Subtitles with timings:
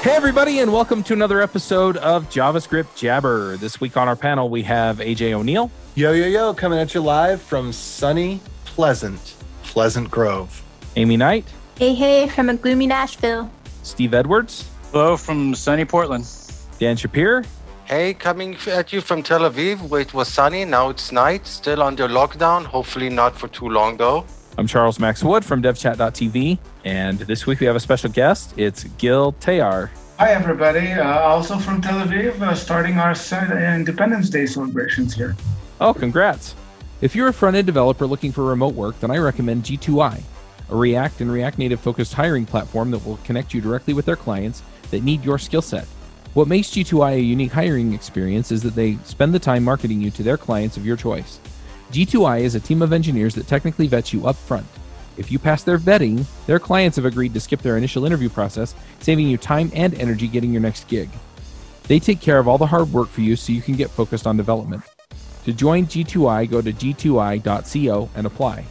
[0.00, 3.56] Hey, everybody, and welcome to another episode of JavaScript Jabber.
[3.56, 5.70] This week on our panel, we have AJ O'Neal.
[5.96, 9.34] Yo, yo, yo, coming at you live from sunny, pleasant,
[9.64, 10.62] Pleasant Grove.
[10.96, 11.44] Aimee Knight.
[11.76, 13.50] Hey, hey, from a gloomy Nashville.
[13.82, 14.70] Steve Edwards.
[14.92, 16.24] Hello from sunny Portland.
[16.78, 17.44] Dan Shappir.
[17.84, 21.82] Hey, coming at you from Tel Aviv, where it was sunny, now it's night, still
[21.82, 24.24] under lockdown, hopefully not for too long though.
[24.58, 28.54] I'm Charles Max Wood from devchat.tv, and this week we have a special guest.
[28.56, 29.88] It's Gil Tayar.
[30.18, 30.90] Hi, everybody.
[30.90, 33.14] Uh, also from Tel Aviv, uh, starting our
[33.76, 35.36] Independence Day celebrations here.
[35.80, 36.56] Oh, congrats.
[37.00, 40.20] If you're a front end developer looking for remote work, then I recommend G2I,
[40.70, 44.16] a React and React Native focused hiring platform that will connect you directly with their
[44.16, 45.84] clients that need your skill set.
[46.34, 50.10] What makes G2I a unique hiring experience is that they spend the time marketing you
[50.10, 51.38] to their clients of your choice.
[51.92, 54.66] G2I is a team of engineers that technically vets you up front.
[55.18, 58.74] If you pass their vetting, their clients have agreed to skip their initial interview process,
[59.00, 61.10] saving you time and energy getting your next gig.
[61.88, 64.26] They take care of all the hard work for you so you can get focused
[64.26, 64.84] on development.
[65.44, 68.64] To join G2I, go to g2i.co and apply.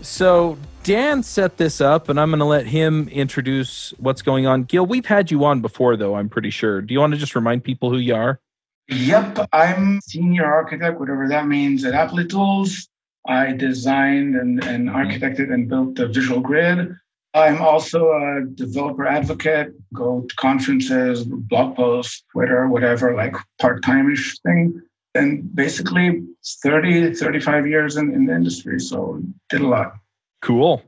[0.00, 4.62] So, Dan set this up, and I'm going to let him introduce what's going on.
[4.64, 6.80] Gil, we've had you on before, though, I'm pretty sure.
[6.80, 8.40] Do you want to just remind people who you are?
[8.88, 12.88] Yep, I'm senior architect, whatever that means, at Applitools.
[13.28, 14.96] I designed and, and mm-hmm.
[14.96, 16.96] architected and built the visual grid.
[17.34, 24.10] I'm also a developer advocate, go to conferences, blog posts, Twitter, whatever, like part time
[24.10, 24.80] ish thing.
[25.14, 26.24] And basically
[26.62, 28.80] 30, 35 years in, in the industry.
[28.80, 29.20] So
[29.50, 29.94] did a lot.
[30.40, 30.82] Cool.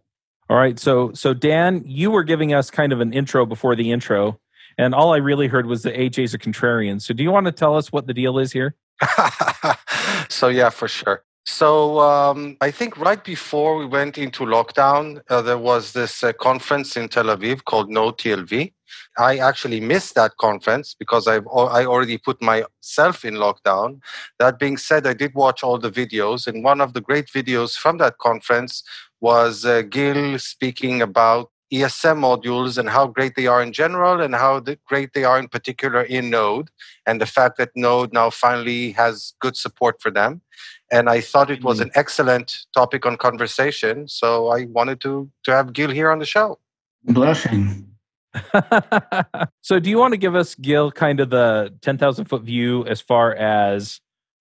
[0.48, 0.78] All right.
[0.78, 4.41] So so Dan, you were giving us kind of an intro before the intro,
[4.78, 7.00] and all I really heard was that AJ's a contrarian.
[7.00, 8.75] So do you want to tell us what the deal is here?
[10.28, 11.22] so yeah, for sure.
[11.53, 16.33] So um, I think right before we went into lockdown, uh, there was this uh,
[16.33, 18.73] conference in Tel Aviv called NodeTLV.
[19.19, 24.00] I actually missed that conference because I've I already put myself in lockdown.
[24.39, 27.77] That being said, I did watch all the videos, and one of the great videos
[27.77, 28.83] from that conference
[29.21, 34.34] was uh, Gil speaking about ESM modules and how great they are in general and
[34.34, 36.69] how the, great they are in particular in Node
[37.06, 40.41] and the fact that Node now finally has good support for them.
[40.91, 41.86] And I thought it was mm-hmm.
[41.86, 44.09] an excellent topic on conversation.
[44.09, 46.59] So I wanted to, to have Gil here on the show.
[47.04, 47.86] Blushing.
[49.60, 53.00] so do you want to give us, Gil, kind of the 10,000 foot view as
[53.00, 54.00] far as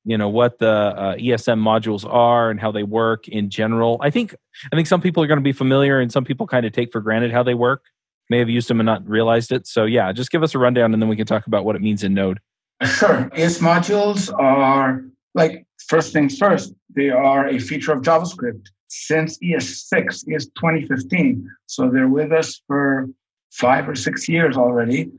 [0.10, 4.00] you know what the uh, ESM modules are and how they work in general.
[4.02, 4.36] I think
[4.72, 6.92] I think some people are going to be familiar and some people kind of take
[6.92, 7.84] for granted how they work.
[8.28, 9.68] May have used them and not realized it.
[9.68, 11.84] So yeah, just give us a rundown and then we can talk about what it
[11.84, 12.40] means in Node.
[12.84, 13.30] Sure.
[13.36, 15.04] ES modules are
[15.36, 16.74] like first things first.
[16.96, 21.48] They are a feature of JavaScript since ES6, ES 2015.
[21.68, 23.08] So they're with us for
[23.52, 25.12] five or six years already.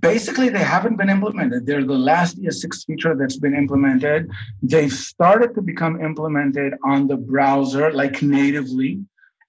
[0.00, 1.66] Basically, they haven't been implemented.
[1.66, 4.30] They're the last ES6 feature that's been implemented.
[4.62, 9.00] They've started to become implemented on the browser, like natively,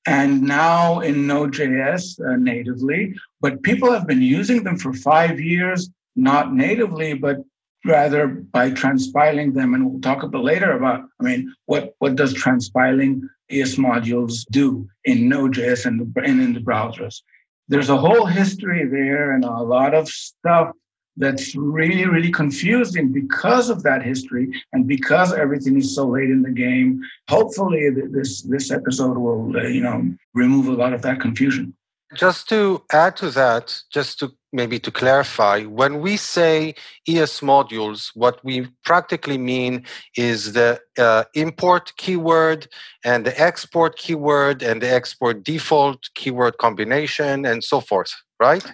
[0.07, 3.15] and now in Node.js uh, natively.
[3.41, 7.37] But people have been using them for five years, not natively, but
[7.85, 9.73] rather by transpiling them.
[9.73, 14.45] And we'll talk a bit later about, I mean, what, what does transpiling ES modules
[14.51, 17.21] do in Node.js and, and in the browsers?
[17.69, 20.71] There's a whole history there and a lot of stuff
[21.17, 26.41] that's really really confusing because of that history and because everything is so late in
[26.41, 27.01] the game.
[27.29, 29.97] Hopefully this this episode will uh, you know
[30.33, 31.75] remove a lot of that confusion.
[32.15, 36.75] Just to add to that, just to maybe to clarify, when we say
[37.07, 42.67] ES modules, what we practically mean is the uh, import keyword
[43.03, 48.65] and the export keyword and the export default keyword combination and so forth, right?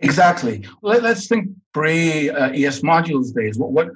[0.00, 0.66] Exactly.
[0.82, 3.58] Let, us think pre uh, ES modules days.
[3.58, 3.88] What, what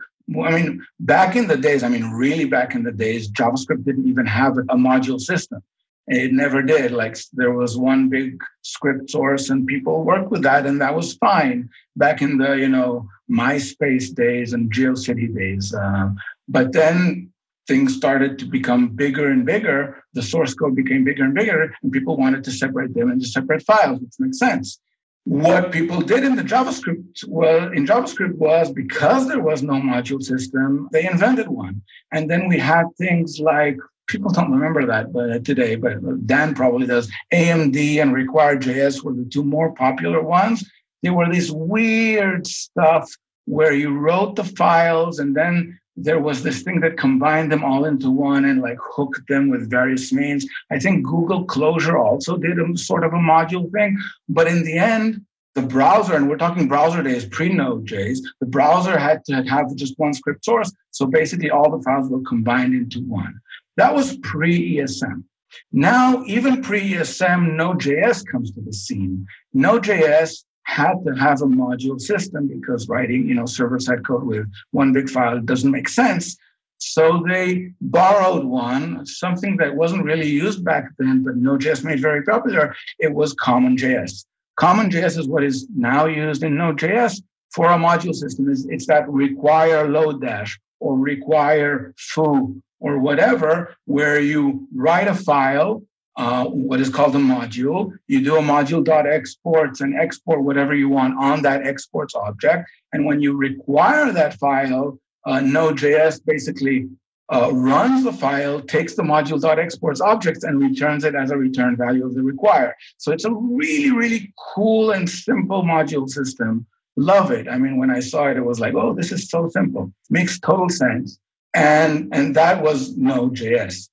[0.44, 4.06] I mean, back in the days, I mean, really back in the days, JavaScript didn't
[4.06, 5.62] even have a module system.
[6.06, 6.92] It never did.
[6.92, 11.14] Like there was one big script source and people worked with that and that was
[11.14, 15.74] fine back in the, you know, MySpace days and GeoCity days.
[15.74, 16.10] Uh,
[16.46, 17.30] but then
[17.66, 20.02] things started to become bigger and bigger.
[20.12, 23.62] The source code became bigger and bigger and people wanted to separate them into separate
[23.62, 24.80] files, which makes sense.
[25.26, 30.22] What people did in the JavaScript well in JavaScript was because there was no module
[30.22, 31.80] system, they invented one.
[32.12, 36.86] And then we had things like people don't remember that but today, but Dan probably
[36.86, 37.10] does.
[37.32, 40.68] AMD and Require.js were the two more popular ones.
[41.02, 43.10] They were this weird stuff
[43.46, 47.84] where you wrote the files and then there was this thing that combined them all
[47.84, 50.46] into one and like hooked them with various means.
[50.70, 53.96] I think Google Closure also did a sort of a module thing,
[54.28, 55.24] but in the end,
[55.54, 60.12] the browser, and we're talking browser days, pre-Node.js, the browser had to have just one
[60.12, 60.72] script source.
[60.90, 63.40] So basically all the files were combined into one.
[63.76, 65.24] That was pre-ESM.
[65.72, 69.26] Now, even pre-ESM, Node.js comes to the scene.
[69.52, 74.92] Node.js had to have a module system because writing, you know, server-side code with one
[74.92, 76.36] big file doesn't make sense.
[76.78, 82.22] So they borrowed one, something that wasn't really used back then, but Node.js made very
[82.22, 82.74] popular.
[82.98, 84.24] It was CommonJS.
[84.58, 88.50] CommonJS is what is now used in Node.js for a module system.
[88.50, 95.82] It's, it's that require Lodash or require foo or whatever, where you write a file,
[96.16, 97.92] uh, what is called a module.
[98.06, 102.68] You do a module.exports and export whatever you want on that exports object.
[102.92, 106.88] And when you require that file, uh, Node.js basically
[107.32, 112.06] uh, runs the file, takes the module.exports objects, and returns it as a return value
[112.06, 112.76] of the require.
[112.98, 116.66] So it's a really, really cool and simple module system.
[116.96, 117.48] Love it.
[117.48, 119.92] I mean, when I saw it, it was like, oh, this is so simple.
[120.10, 121.18] Makes total sense.
[121.54, 123.88] And, and that was Node.js.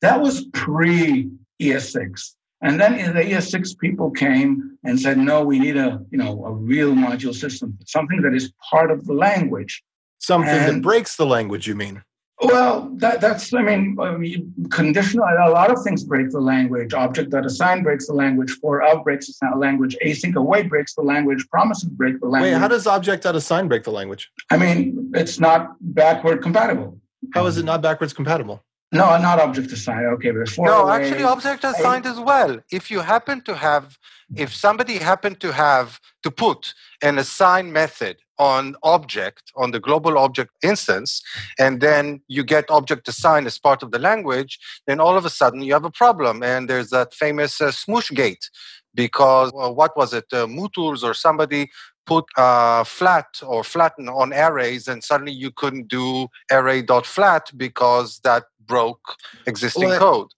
[0.00, 2.34] That was pre ES6.
[2.62, 6.52] And then the ES6 people came and said, no, we need a, you know, a
[6.52, 9.82] real module system, something that is part of the language.
[10.18, 12.04] Something And- that breaks the language, you mean?
[12.42, 16.92] Well, that, that's, I mean, I mean, conditional, a lot of things break the language.
[16.92, 18.50] Object that assign breaks the language.
[18.60, 19.96] For of breaks the language.
[20.04, 21.48] Async await breaks the language.
[21.50, 22.52] Promises break the language.
[22.52, 24.28] Wait, how does object that assign break the language?
[24.50, 26.98] I mean, it's not backward compatible.
[27.32, 28.64] How is it not backwards compatible?
[28.90, 30.04] No, not object assign.
[30.14, 32.60] Okay, but for No, await- actually, object assigned as well.
[32.70, 33.96] If you happen to have,
[34.34, 38.16] if somebody happened to have to put an assign method
[38.50, 38.62] on
[38.96, 41.10] object on the global object instance,
[41.64, 42.04] and then
[42.36, 44.52] you get object assigned as part of the language,
[44.88, 46.34] then all of a sudden you have a problem.
[46.52, 48.44] And there's that famous uh, smoosh gate
[49.04, 51.62] because uh, what was it, uh, MooTools or somebody
[52.12, 56.06] put uh, flat or flatten on arrays, and suddenly you couldn't do
[56.56, 59.06] array dot flat because that broke
[59.46, 60.28] existing Well, code.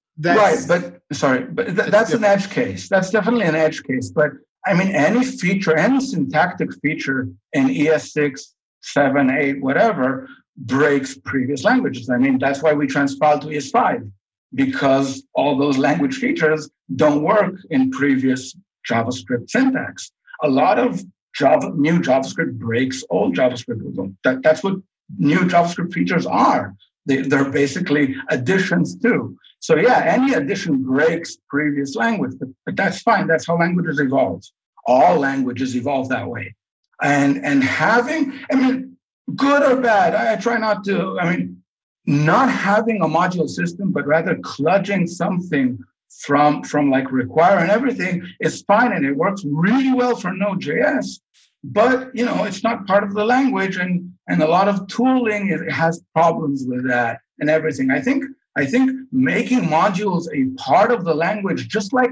[0.44, 0.82] right, but
[1.22, 2.82] sorry, but th- It's that's an edge case.
[2.92, 4.08] That's definitely an edge case.
[4.20, 4.30] But
[4.66, 8.40] I mean, any feature, any syntactic feature in ES6,
[8.82, 12.08] 7, 8, whatever, breaks previous languages.
[12.08, 14.10] I mean, that's why we transpiled to ES5,
[14.54, 18.56] because all those language features don't work in previous
[18.88, 20.12] JavaScript syntax.
[20.42, 21.02] A lot of
[21.34, 24.14] Java, new JavaScript breaks old JavaScript.
[24.22, 24.76] That, that's what
[25.18, 26.74] new JavaScript features are.
[27.06, 29.36] They, they're basically additions too.
[29.64, 33.26] So yeah, any addition breaks previous language, but, but that's fine.
[33.26, 34.42] That's how languages evolve.
[34.86, 36.54] All languages evolve that way.
[37.00, 38.98] And and having, I mean,
[39.34, 41.62] good or bad, I, I try not to, I mean,
[42.04, 45.78] not having a module system, but rather clutching something
[46.26, 51.20] from from like require and everything is fine and it works really well for Node.js.
[51.64, 55.48] But you know, it's not part of the language, and and a lot of tooling
[55.48, 57.90] it has problems with that and everything.
[57.90, 58.26] I think
[58.56, 62.10] I think making modules a part of the language, just like,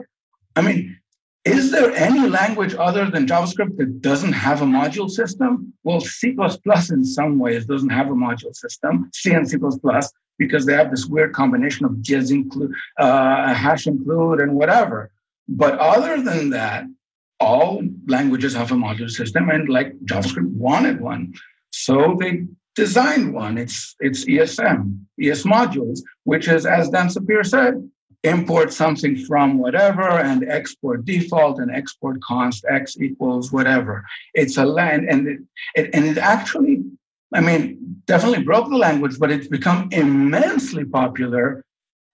[0.56, 0.98] I mean,
[1.44, 5.72] is there any language other than JavaScript that doesn't have a module system?
[5.82, 6.36] Well, C++
[6.90, 9.56] in some ways doesn't have a module system, C and C++,
[10.38, 15.10] because they have this weird combination of jizz include, uh, hash include, and whatever.
[15.48, 16.84] But other than that,
[17.40, 21.34] all languages have a module system, and like JavaScript wanted one.
[21.70, 23.58] So they designed one.
[23.58, 27.88] It's it's ESM, ES modules, which is, as Dan Shappir said,
[28.24, 34.04] import something from whatever and export default and export const x equals whatever.
[34.34, 35.38] It's a land and it,
[35.74, 36.84] it and it actually,
[37.34, 41.64] I mean, definitely broke the language, but it's become immensely popular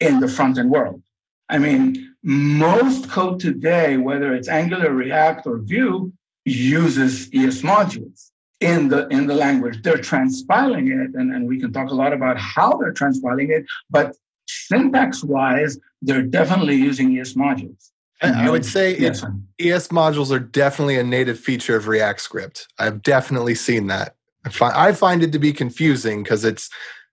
[0.00, 1.02] in the front end world.
[1.50, 6.12] I mean, most code today, whether it's Angular, React, or Vue,
[6.44, 8.27] uses ES modules
[8.60, 9.82] in the in the language.
[9.82, 13.64] They're transpiling it, and, and we can talk a lot about how they're transpiling it,
[13.90, 14.16] but
[14.48, 17.90] syntax wise, they're definitely using ES modules.
[18.22, 19.24] I, I would um, say it- yes.
[19.60, 22.66] ES modules are definitely a native feature of React Script.
[22.78, 24.16] I've definitely seen that.
[24.44, 26.70] I find, I find it to be confusing because it's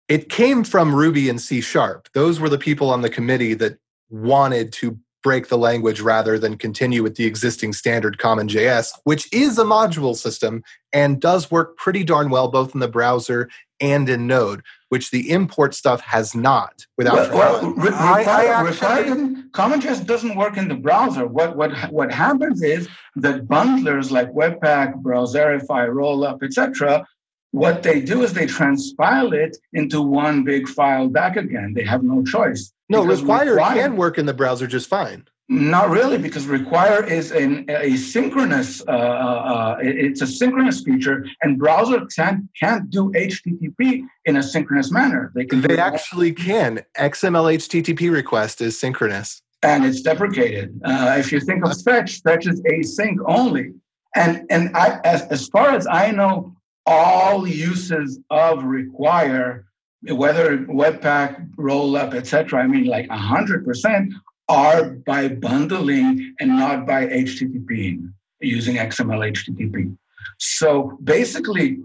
[0.07, 2.09] it came from Ruby and C Sharp.
[2.13, 3.77] Those were the people on the committee that
[4.09, 9.58] wanted to break the language rather than continue with the existing standard CommonJS, which is
[9.58, 10.63] a module system
[10.94, 13.50] and does work pretty darn well both in the browser
[13.82, 17.75] and in Node, which the import stuff has not without Well, well, trying.
[17.79, 21.25] re- I- I require- actually- require doesn't- CommonJS doesn't work in the browser.
[21.25, 27.03] What what what happens is that bundlers like Webpack, Browserify, Rollup, etc.
[27.50, 31.74] What they do is they transpile it into one big file back again.
[31.74, 32.72] They have no choice.
[32.89, 35.27] No, require require- can work in the browser just fine.
[35.47, 38.81] Not really, because require is an, a synchronous.
[38.87, 44.91] Uh, uh, it's a synchronous feature, and browsers can't can't do HTTP in a synchronous
[44.91, 45.31] manner.
[45.35, 45.61] They can.
[45.61, 46.83] They actually can.
[46.97, 50.81] XML HTTP request is synchronous, and it's deprecated.
[50.83, 53.71] Uh, if you think of fetch, fetch is async only,
[54.15, 56.55] and and I, as as far as I know,
[56.87, 59.64] all uses of require,
[60.09, 62.62] whether Webpack, Rollup, etc.
[62.62, 64.13] I mean, like hundred percent
[64.47, 69.97] are by bundling and not by HTTP using XML HTTP.
[70.38, 71.79] So basically,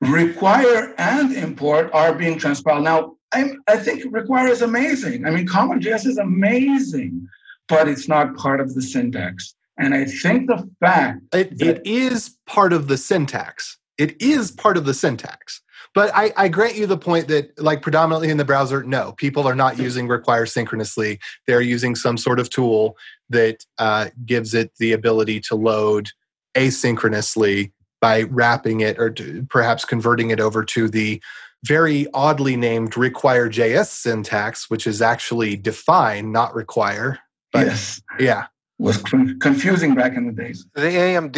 [0.00, 2.84] require and import are being transpiled.
[2.84, 5.24] Now, I'm, I think require is amazing.
[5.24, 7.28] I mean, CommonJS is amazing,
[7.68, 9.54] but it's not part of the syntax.
[9.78, 13.78] And I think the fact it, it is part of the syntax.
[13.98, 15.62] It is part of the syntax.
[15.94, 19.48] But I, I, grant you the point that, like, predominantly in the browser, no, people
[19.48, 21.18] are not using require synchronously.
[21.46, 22.96] They're using some sort of tool
[23.28, 26.10] that uh, gives it the ability to load
[26.54, 31.20] asynchronously by wrapping it or to, perhaps converting it over to the
[31.64, 37.18] very oddly named require JS syntax, which is actually define, not require.
[37.52, 38.00] But yes.
[38.18, 38.46] Yeah
[38.80, 38.96] was
[39.40, 40.66] confusing back in the days.
[40.74, 41.34] The AMD,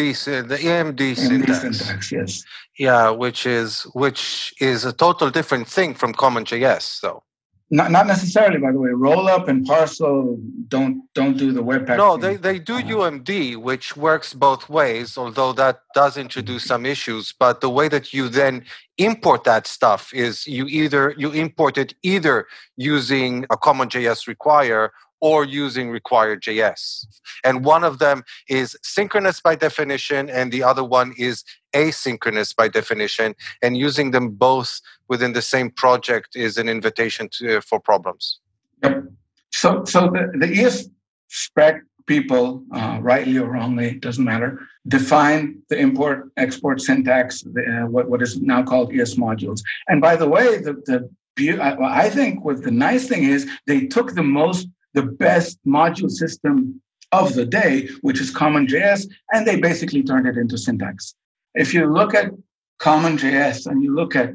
[0.48, 1.60] the AMD, AMD syntax.
[1.60, 2.12] syntax.
[2.12, 2.44] yes.
[2.78, 6.82] Yeah, which is which is a total different thing from Common CommonJS.
[6.82, 7.22] So.
[7.74, 8.90] Not, not necessarily, by the way.
[8.90, 11.96] Rollup and Parcel don't don't do the Webpack.
[11.96, 15.16] No, they, they do uh, UMD, which works both ways.
[15.16, 17.32] Although that does introduce some issues.
[17.32, 18.66] But the way that you then
[18.98, 22.46] import that stuff is you either you import it either
[22.76, 27.06] using a CommonJS require or using required JS.
[27.44, 32.68] And one of them is synchronous by definition, and the other one is asynchronous by
[32.68, 33.34] definition.
[33.62, 38.40] And using them both within the same project is an invitation to, for problems.
[38.82, 39.04] Yep.
[39.52, 40.88] So, so the, the ES
[41.28, 47.86] spec people, uh, rightly or wrongly, doesn't matter, define the import export syntax, the, uh,
[47.86, 49.60] what, what is now called ES modules.
[49.86, 54.14] And by the way, the, the I think what the nice thing is they took
[54.14, 56.80] the most the best module system
[57.12, 61.14] of the day, which is CommonJS, and they basically turned it into syntax.
[61.54, 62.32] If you look at
[62.80, 64.34] CommonJS and you look at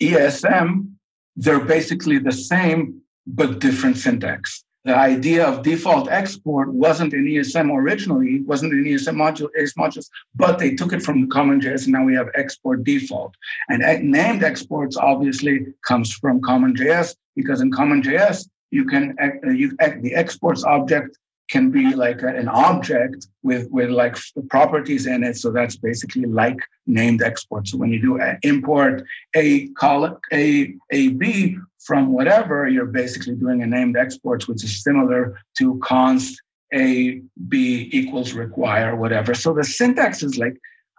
[0.00, 0.90] ESM,
[1.36, 4.64] they're basically the same but different syntax.
[4.84, 10.10] The idea of default export wasn't in ESM originally, wasn't in ESM module, ES modules,
[10.34, 13.34] but they took it from CommonJS and now we have export default.
[13.70, 13.80] And
[14.10, 20.14] named exports obviously comes from CommonJS because in CommonJS, you can uh, you act the
[20.14, 21.18] exports object
[21.50, 24.16] can be like a, an object with with like
[24.48, 25.36] properties in it.
[25.36, 27.68] So that's basically like named export.
[27.68, 29.04] So when you do import
[29.34, 34.82] a call a a b from whatever you're basically doing a named exports which is
[34.82, 36.40] similar to const
[36.72, 39.34] a b equals require whatever.
[39.34, 40.56] So the syntax is like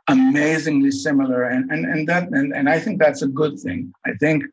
[0.07, 1.43] amazingly similar.
[1.43, 3.91] And and, and that and, and i think that's a good thing.
[4.05, 4.43] I think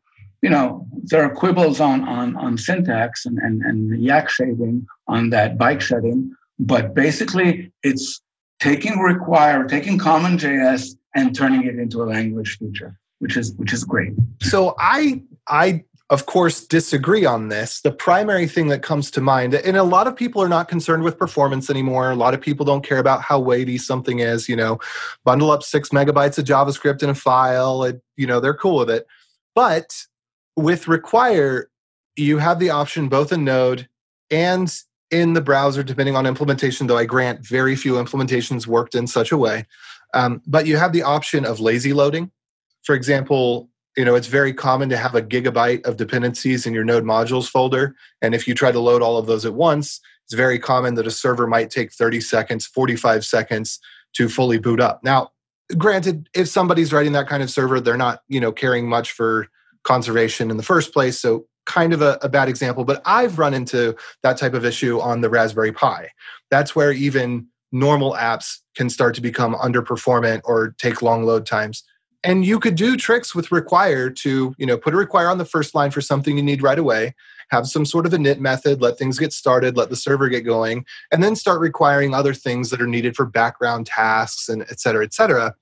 [0.43, 5.31] you know, there are quibbles on on on syntax and and, and yak shaving on
[5.31, 8.21] that bike shedding, but basically it's
[8.61, 13.73] taking require, taking common JS and turning it into a language feature, which is which
[13.73, 14.13] is great.
[14.41, 17.81] So I I of course disagree on this.
[17.81, 21.05] The primary thing that comes to mind, and a lot of people are not concerned
[21.05, 22.11] with performance anymore.
[22.11, 24.49] A lot of people don't care about how weighty something is.
[24.49, 24.81] You know,
[25.25, 27.85] bundle up six megabytes of JavaScript in a file.
[27.85, 29.07] It, you know, they're cool with it.
[29.55, 30.07] But
[30.57, 31.71] with require
[32.17, 33.89] you have the option both in node
[34.31, 34.75] and
[35.11, 39.33] in the browser depending on implementation though i grant very few implementations worked in such
[39.33, 39.67] a way.
[40.15, 42.31] Um, but you have the option of lazy loading.
[42.83, 46.85] For example you know it's very common to have a gigabyte of dependencies in your
[46.85, 50.35] node modules folder and if you try to load all of those at once it's
[50.35, 53.79] very common that a server might take 30 seconds 45 seconds
[54.15, 55.03] to fully boot up.
[55.03, 55.31] Now
[55.77, 59.49] granted if somebody's writing that kind of server they're not you know caring much for
[59.85, 61.19] conservation in the first place.
[61.19, 64.99] So, kind of a, a, bad example, but I've run into that type of issue
[64.99, 66.09] on the Raspberry Pi.
[66.51, 71.85] That's where even normal apps can start to become underperformant or take long load times.
[72.25, 75.45] And you could do tricks with require to, you know, put a require on the
[75.45, 77.15] first line for something you need right away,
[77.51, 80.43] have some sort of a init method, let things get started, let the server get
[80.43, 84.79] going, and then start requiring other things that are needed for background tasks and et
[84.79, 85.55] cetera, et cetera.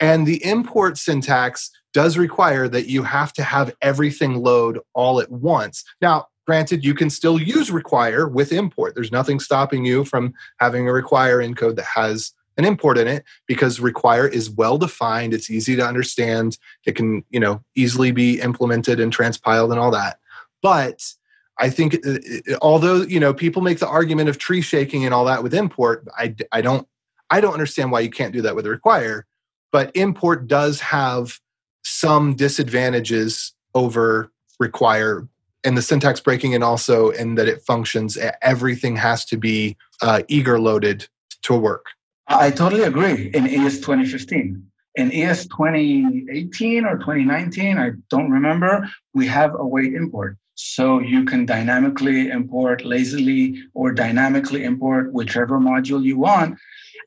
[0.00, 5.30] And the import syntax does require that you have to have everything load all at
[5.30, 5.84] once.
[6.00, 8.94] Now, granted, you can still use require with import.
[8.94, 13.24] There's nothing stopping you from having a require encode that has an import in it
[13.46, 18.40] because require is well defined it's easy to understand it can you know easily be
[18.40, 20.18] implemented and transpiled and all that
[20.60, 21.14] but
[21.58, 25.12] I think uh, uh, although you know people make the argument of tree shaking and
[25.12, 26.86] all that with import, I I don't
[27.30, 29.26] I don't understand why you can't do that with require.
[29.72, 31.38] But import does have
[31.84, 35.28] some disadvantages over require
[35.64, 40.22] and the syntax breaking and also in that it functions everything has to be uh,
[40.28, 41.06] eager loaded
[41.42, 41.86] to work.
[42.28, 43.30] I totally agree.
[43.34, 44.62] In es 2015
[44.94, 50.36] in es 2018 or 2019 i don't remember we have a await import.
[50.60, 56.58] So you can dynamically import lazily or dynamically import whichever module you want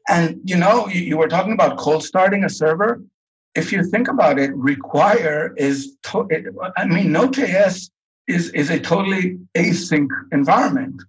[0.10, 3.01] and you know you, you were talking about cold starting a server
[3.55, 6.27] if you think about it require is to,
[6.77, 7.89] i mean node.js
[8.31, 11.01] is, is a totally async environment.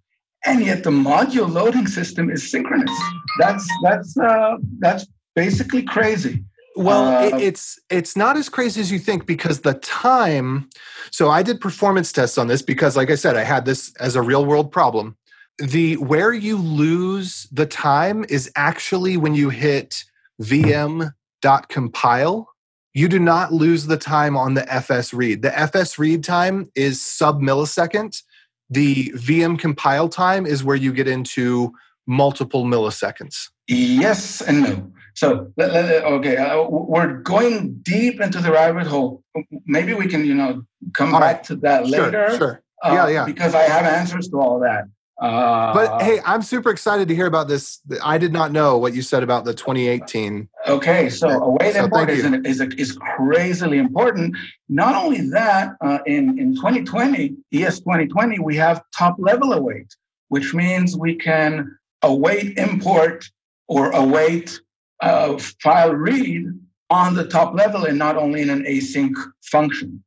[0.44, 2.90] And yet the module loading system is synchronous.
[3.38, 6.42] That's that's uh, that's basically crazy.
[6.74, 10.68] Well, uh, it, it's it's not as crazy as you think because the time.
[11.12, 14.16] So I did performance tests on this because, like I said, I had this as
[14.16, 15.16] a real world problem.
[15.62, 20.04] The where you lose the time is actually when you hit
[20.40, 22.52] VM dot compile
[22.94, 25.42] you do not lose the time on the FS read.
[25.42, 28.22] The FS read time is sub millisecond.
[28.68, 31.72] The VM compile time is where you get into
[32.06, 33.48] multiple milliseconds.
[33.68, 34.92] Yes and no.
[35.14, 39.22] So okay, uh, we're going deep into the rabbit hole.
[39.66, 40.62] Maybe we can, you know,
[40.94, 41.44] come all back right.
[41.44, 42.30] to that later.
[42.30, 42.38] Sure.
[42.38, 42.62] sure.
[42.82, 43.24] Uh, yeah, yeah.
[43.24, 44.84] Because I have answers to all that.
[45.22, 47.80] Uh, but hey, I'm super excited to hear about this.
[48.02, 50.48] I did not know what you said about the 2018.
[50.66, 54.36] Okay, so await so import is, an, is, a, is crazily important.
[54.68, 59.94] Not only that, uh, in, in 2020, ES 2020, we have top level await,
[60.26, 63.24] which means we can await import
[63.68, 64.60] or await
[65.02, 66.46] uh, file read
[66.90, 70.02] on the top level and not only in an async function.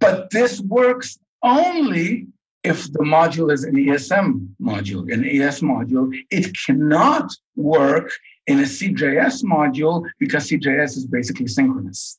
[0.00, 2.26] But this works only
[2.62, 8.12] if the module is an ESM module, an ES module, it cannot work
[8.46, 12.18] in a CJS module because CJS is basically synchronous.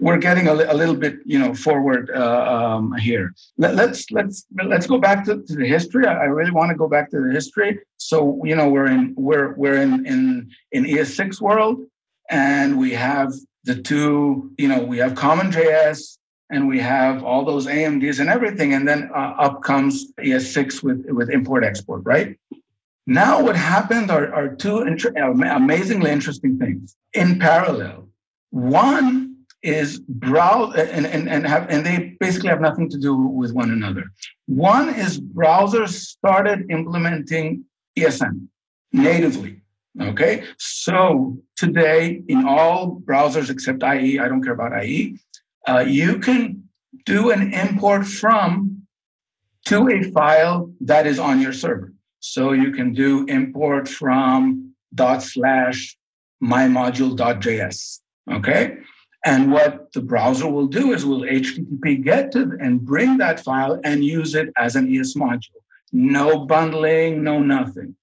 [0.00, 3.34] We're getting a, a little bit, you know, forward uh, um, here.
[3.58, 6.06] Let, us let's let's go back to, to the history.
[6.06, 7.78] I, I, really want to go back to the history.
[7.98, 11.84] So you know, we're in we're we're in in in ES6 world,
[12.30, 14.50] and we have the two.
[14.56, 16.16] You know, we have CommonJS
[16.52, 18.74] and we have all those AMDs and everything.
[18.74, 22.38] And then uh, up comes ES6 with, with import export, right?
[23.06, 28.08] Now, what happened are, are two amazingly interesting things in parallel.
[28.50, 33.52] One is browse and, and, and have and they basically have nothing to do with
[33.52, 34.04] one another.
[34.46, 37.64] One is browsers started implementing
[37.96, 38.48] ESM
[38.92, 39.62] natively.
[40.00, 40.44] Okay.
[40.58, 45.18] So today in all browsers except IE, I don't care about IE,
[45.68, 46.68] uh, you can
[47.04, 48.82] do an import from
[49.66, 51.92] to a file that is on your server.
[52.20, 55.96] So you can do import from dot slash
[56.42, 58.00] mymodule.js.
[58.30, 58.76] Okay.
[59.24, 63.80] And what the browser will do is will HTTP get to and bring that file
[63.84, 65.62] and use it as an ES module.
[65.92, 67.94] No bundling, no nothing.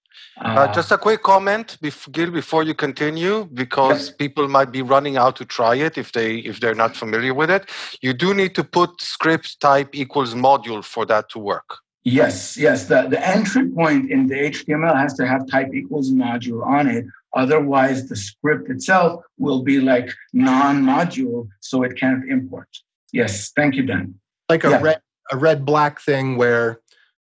[0.42, 1.78] Uh, uh, just a quick comment,
[2.12, 4.16] Gil, before you continue, because yes.
[4.16, 7.50] people might be running out to try it if they if they're not familiar with
[7.50, 7.70] it.
[8.02, 11.80] You do need to put script type equals module for that to work.
[12.04, 12.86] Yes, yes.
[12.86, 17.06] The, the entry point in the HTML has to have type equals module on it.
[17.36, 22.68] Otherwise, the script itself will be like non-module, so it can't import.
[23.12, 24.16] Yes, thank you, Dan.
[24.48, 24.82] Like a yeah.
[24.82, 25.02] red
[25.32, 26.80] a red black thing where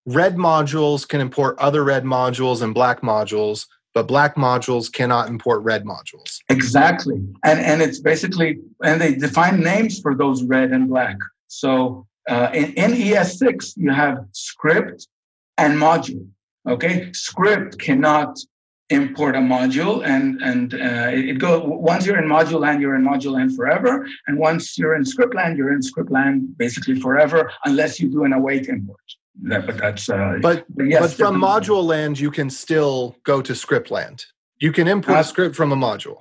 [0.10, 5.62] red modules can import other red modules and black modules but black modules cannot import
[5.64, 6.40] red modules.
[6.50, 7.16] Exactly.
[7.44, 11.18] And and it's basically and they define names for those red and black.
[11.48, 15.08] So uh, in, in es6 you have script
[15.58, 16.28] and module
[16.68, 17.12] okay?
[17.14, 18.38] Script cannot
[18.90, 23.04] import a module and and uh, it, go once you're in module land you're in
[23.04, 24.08] module land forever.
[24.28, 28.24] And once you're in script land you're in script land basically forever unless you do
[28.24, 29.08] an await import
[29.44, 33.42] that, but that's uh, but but, yes, but from module land you can still go
[33.42, 34.26] to script land.
[34.60, 36.18] You can import not, a script from a module.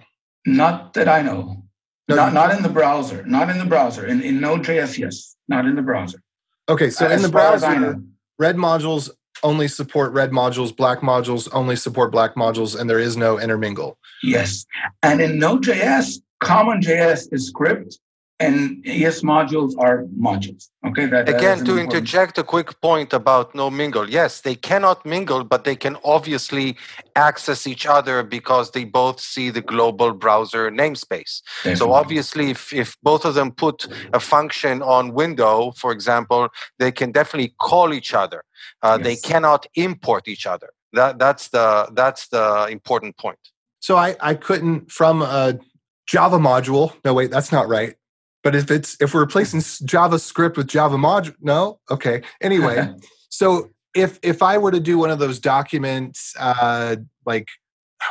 [0.46, 1.64] Not that I know.
[2.08, 3.24] No, not, not in the browser.
[3.26, 4.06] Not in the browser.
[4.06, 5.36] In in Node.js, yes.
[5.48, 6.22] Not in the browser.
[6.68, 7.96] Okay, so uh, in the browser,
[8.38, 9.10] red modules
[9.42, 13.98] only support red modules, black modules only support black modules, and there is no intermingle.
[14.22, 14.66] Yes.
[15.02, 17.98] And in Node.js, CommonJS is script
[18.40, 20.68] and yes modules are modules.
[20.86, 21.06] Okay.
[21.06, 21.92] That, that Again, to important.
[21.92, 24.08] interject a quick point about no mingle.
[24.08, 26.76] Yes, they cannot mingle, but they can obviously
[27.16, 31.42] access each other because they both see the global browser namespace.
[31.64, 31.76] Definitely.
[31.76, 36.48] So obviously, if, if both of them put a function on window, for example,
[36.78, 38.44] they can definitely call each other.
[38.82, 39.04] Uh, yes.
[39.04, 40.70] They cannot import each other.
[40.92, 43.38] That, that's the that's the important point.
[43.80, 45.58] So I, I couldn't from a
[46.06, 46.94] Java module.
[47.04, 47.94] No, wait, that's not right.
[48.42, 52.22] But if it's if we're replacing JavaScript with Java module, no, okay.
[52.40, 52.94] Anyway,
[53.28, 56.96] so if if I were to do one of those documents uh,
[57.26, 57.48] like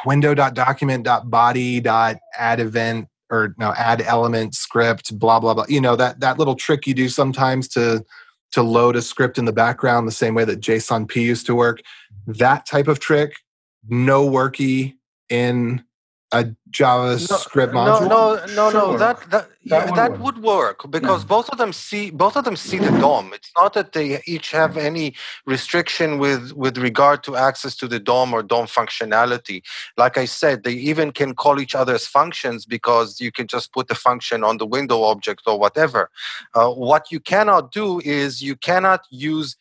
[0.05, 6.55] window.document.body.add event or no add element script blah blah blah you know that that little
[6.55, 8.03] trick you do sometimes to
[8.51, 11.55] to load a script in the background the same way that JSON P used to
[11.55, 11.81] work
[12.25, 13.33] that type of trick
[13.89, 14.95] no worky
[15.29, 15.83] in
[16.31, 18.09] a JavaScript no, module?
[18.09, 18.91] No, no, no, sure.
[18.91, 18.97] no.
[18.97, 20.21] That that that, yeah, that work.
[20.21, 21.27] would work because yeah.
[21.27, 23.31] both of them see both of them see the DOM.
[23.33, 27.99] It's not that they each have any restriction with with regard to access to the
[27.99, 29.63] DOM or DOM functionality.
[29.97, 33.87] Like I said, they even can call each other's functions because you can just put
[33.87, 36.09] the function on the window object or whatever.
[36.53, 39.55] Uh, what you cannot do is you cannot use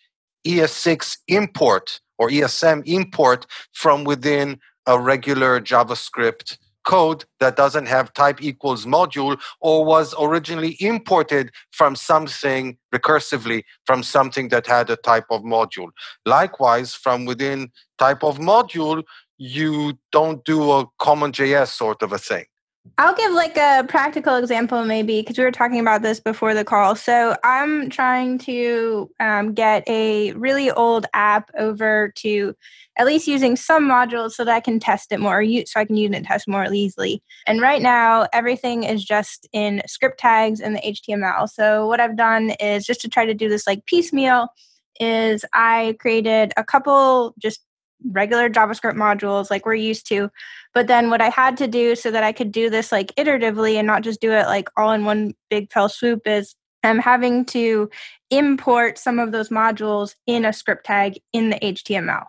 [0.47, 8.41] ES6 import or ESM import from within a regular JavaScript code that doesn't have type
[8.41, 15.27] equals module or was originally imported from something recursively from something that had a type
[15.31, 15.89] of module.
[16.25, 19.03] Likewise, from within type of module,
[19.37, 22.45] you don't do a CommonJS sort of a thing.
[22.99, 26.65] I'll give like a practical example, maybe, because we were talking about this before the
[26.65, 26.97] call.
[26.97, 32.55] So I'm trying to um, get a really old app over to
[32.99, 35.97] at least using some modules so that I can test it more, so I can
[35.97, 37.23] use it and test more easily.
[37.47, 41.49] And right now, everything is just in script tags in the HTML.
[41.49, 44.49] So what I've done is just to try to do this like piecemeal.
[44.99, 47.61] Is I created a couple just
[48.05, 50.31] regular JavaScript modules like we're used to.
[50.75, 53.75] But then what I had to do so that I could do this like iteratively
[53.75, 57.45] and not just do it like all in one big fell swoop is I'm having
[57.47, 57.91] to
[58.31, 62.27] import some of those modules in a script tag in the HTML.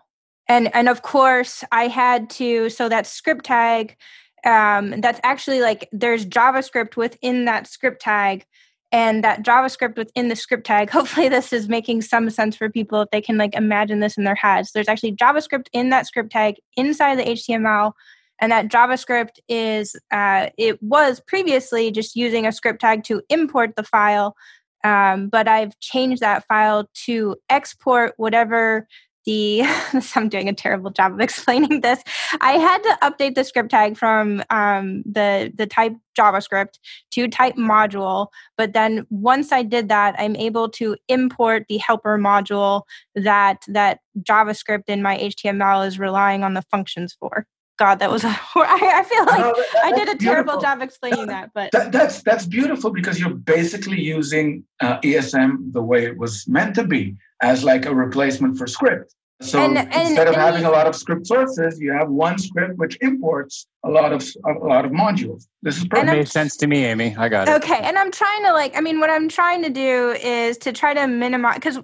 [0.48, 3.96] And and of course I had to so that script tag
[4.44, 8.46] um, that's actually like there's JavaScript within that script tag
[8.90, 10.90] and that JavaScript within the script tag.
[10.98, 14.24] Hopefully, this is making some sense for people if they can like imagine this in
[14.24, 14.72] their heads.
[14.72, 17.92] There's actually JavaScript in that script tag inside the HTML,
[18.40, 23.76] and that JavaScript is uh, it was previously just using a script tag to import
[23.76, 24.36] the file,
[24.84, 28.86] um, but I've changed that file to export whatever
[29.28, 29.62] the
[30.16, 32.02] I'm doing a terrible job of explaining this.
[32.40, 36.78] I had to update the script tag from um, the the type JavaScript
[37.12, 42.18] to type module, but then once I did that, I'm able to import the helper
[42.18, 42.82] module
[43.14, 47.46] that that JavaScript in my HTML is relying on the functions for.
[47.78, 51.50] God, that was I feel like no, that, I did a terrible job explaining that.
[51.54, 56.46] But that, that's that's beautiful because you're basically using uh, ESM the way it was
[56.48, 59.14] meant to be as like a replacement for script.
[59.40, 62.76] So and, and, instead of having a lot of script sources, you have one script
[62.76, 65.46] which imports a lot of a lot of modules.
[65.62, 66.10] This is perfect.
[66.10, 67.14] Made sense to me, Aimee.
[67.16, 67.54] I got it.
[67.62, 68.76] Okay, and I'm trying to like.
[68.76, 71.78] I mean, what I'm trying to do is to try to minimize because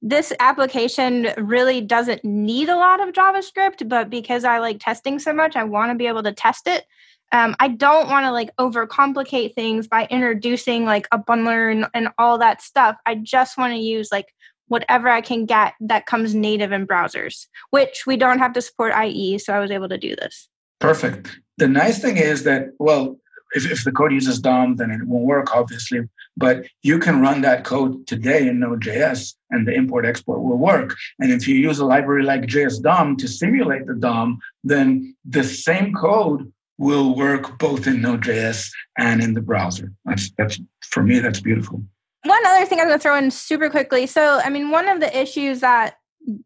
[0.00, 5.32] this application really doesn't need a lot of JavaScript, but because I like testing so
[5.32, 6.84] much, I want to be able to test it.
[7.32, 12.08] Um, I don't want to like overcomplicate things by introducing like a bundler and, and
[12.18, 12.96] all that stuff.
[13.04, 14.32] I just want to use like
[14.70, 18.94] whatever I can get that comes native in browsers, which we don't have to support
[19.04, 19.36] IE.
[19.38, 20.48] So I was able to do this.
[20.78, 21.40] Perfect.
[21.58, 23.18] The nice thing is that, well,
[23.52, 26.02] if, if the code uses DOM, then it won't work, obviously.
[26.36, 30.96] But you can run that code today in Node.js and the import export will work.
[31.18, 35.42] And if you use a library like JS DOM to simulate the DOM, then the
[35.42, 39.92] same code will work both in Node.js and in the browser.
[40.04, 41.82] That's, that's for me, that's beautiful
[42.24, 44.06] one other thing I'm going to throw in super quickly.
[44.06, 45.96] So, I mean, one of the issues that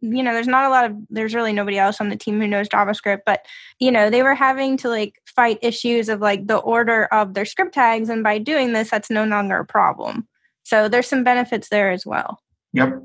[0.00, 2.46] you know, there's not a lot of there's really nobody else on the team who
[2.46, 3.44] knows JavaScript, but
[3.80, 7.44] you know, they were having to like fight issues of like the order of their
[7.44, 10.26] script tags, and by doing this, that's no longer a problem.
[10.62, 12.40] So there's some benefits there as well.
[12.72, 13.02] Yep.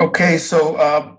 [0.00, 1.14] Okay, so uh,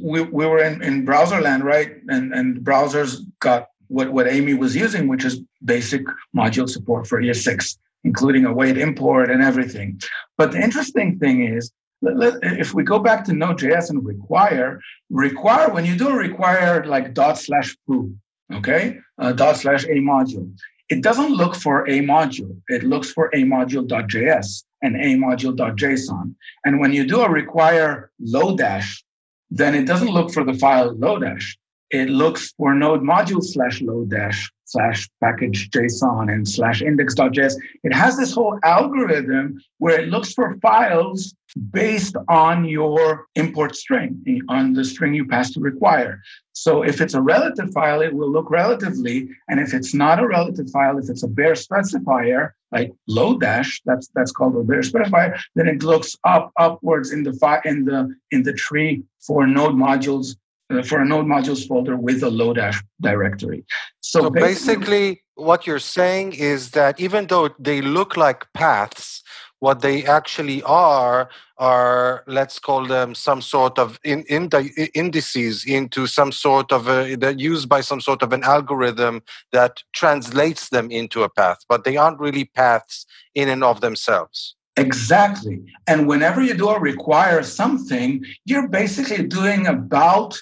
[0.00, 1.96] we we were in, in browser land, right?
[2.08, 6.02] And and browsers got what what Aimee was using, which is basic
[6.34, 10.00] module support for ES6 including await import and everything.
[10.38, 11.70] But the interesting thing is,
[12.02, 17.38] if we go back to Node.js and require, require, when you do require like dot
[17.38, 18.14] slash foo,
[18.52, 20.50] okay, uh, dot slash a module,
[20.88, 22.56] it doesn't look for a module.
[22.68, 26.34] It looks for a module.js and a module.json.
[26.64, 29.02] And when you do a require Lodash,
[29.50, 31.56] then it doesn't look for the file Lodash.
[31.90, 37.54] It looks for node module slash Lodash slash package JSON and slash index.js.
[37.82, 41.34] It has this whole algorithm where it looks for files
[41.72, 46.22] based on your import string, on the string you pass to require.
[46.52, 49.28] So if it's a relative file, it will look relatively.
[49.48, 54.08] And if it's not a relative file, if it's a bare specifier, like Lodash, that's
[54.14, 58.14] that's called a bare specifier, then it looks up upwards in the fi- in the
[58.30, 60.36] in the tree for node modules
[60.70, 63.64] Uh, for a node modules folder with a Lodash directory.
[64.00, 69.22] So, so basically, what you're saying is that even though they look like paths,
[69.58, 71.28] what they actually are
[71.58, 76.88] are let's call them some sort of in, in the indices into some sort of
[76.88, 81.58] a, they're used by some sort of an algorithm that translates them into a path
[81.68, 83.04] but they aren't really paths
[83.34, 89.66] in and of themselves exactly and whenever you do a require something you're basically doing
[89.66, 90.40] about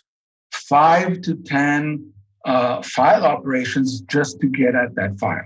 [0.58, 2.12] five to 10
[2.44, 5.44] uh, file operations just to get at that file.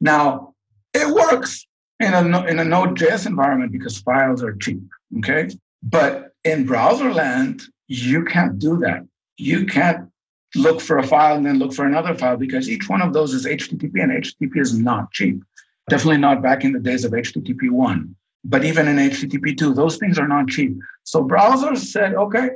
[0.00, 0.54] Now,
[0.94, 1.66] it works
[2.00, 4.82] in a, in a Node.js environment because files are cheap,
[5.18, 5.48] okay?
[5.82, 9.06] But in browser land, you can't do that.
[9.36, 10.08] You can't
[10.54, 13.32] look for a file and then look for another file because each one of those
[13.32, 15.42] is HTTP and HTTP is not cheap.
[15.88, 18.14] Definitely not back in the days of HTTP 1.
[18.44, 20.76] But even in HTTP 2, those things are not cheap.
[21.04, 22.50] So browsers said, okay,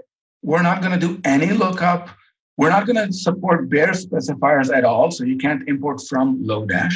[0.47, 2.09] we're not going to do any lookup.
[2.57, 5.11] We're not going to support bare specifiers at all.
[5.11, 6.95] So you can't import from Lodash.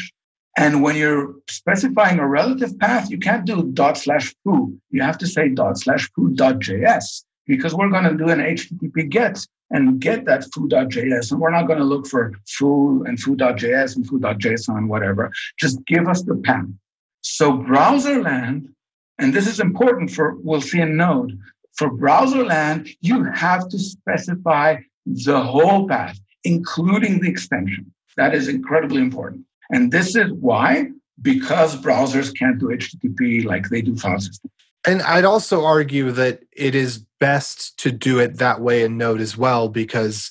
[0.57, 4.79] And when you're specifying a relative path, you can't do dot slash foo.
[4.91, 8.39] You have to say dot slash foo dot JS because we're going to do an
[8.39, 11.33] HTTP get and get that foo.js.
[11.33, 15.33] And we're not going to look for foo and foo.js and foo.json, and whatever.
[15.59, 16.67] Just give us the path.
[17.23, 18.69] So browser land,
[19.19, 21.37] and this is important for, we'll see in Node,
[21.81, 27.91] for browser land, you have to specify the whole path, including the extension.
[28.19, 29.47] That is incredibly important.
[29.71, 30.91] And this is why,
[31.23, 34.53] because browsers can't do HTTP like they do file systems.
[34.87, 39.23] And I'd also argue that it is best to do it that way in Node
[39.23, 40.31] as well, because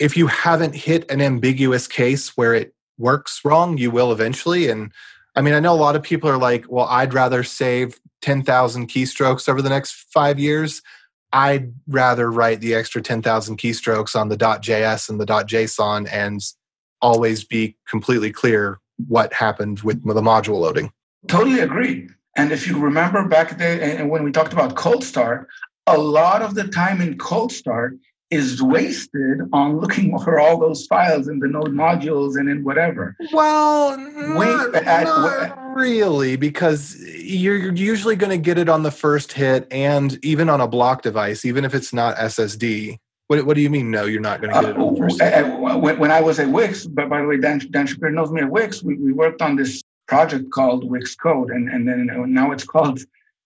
[0.00, 4.68] if you haven't hit an ambiguous case where it works wrong, you will eventually.
[4.68, 4.90] And
[5.38, 8.88] I mean, I know a lot of people are like, well, I'd rather save 10,000
[8.88, 10.82] keystrokes over the next five years.
[11.32, 16.40] I'd rather write the extra 10,000 keystrokes on the .js and the .json and
[17.00, 20.90] always be completely clear what happened with the module loading.
[21.28, 22.08] Totally agree.
[22.36, 25.46] And if you remember back there when we talked about cold start,
[25.86, 27.96] a lot of the time in cold start
[28.30, 33.16] is wasted on looking for all those files in the node modules and in whatever.
[33.32, 39.32] Well, not, at, not really, because you're usually going to get it on the first
[39.32, 42.98] hit and even on a block device, even if it's not SSD.
[43.28, 43.90] What, what do you mean?
[43.90, 45.20] No, you're not going to get it on the first.
[45.20, 48.30] Uh, when, when, I was at Wix, but by the way, Dan, Dan Shapiro knows
[48.30, 48.82] me at Wix.
[48.82, 53.00] We, we worked on this project called Wix Code, and and then now it's called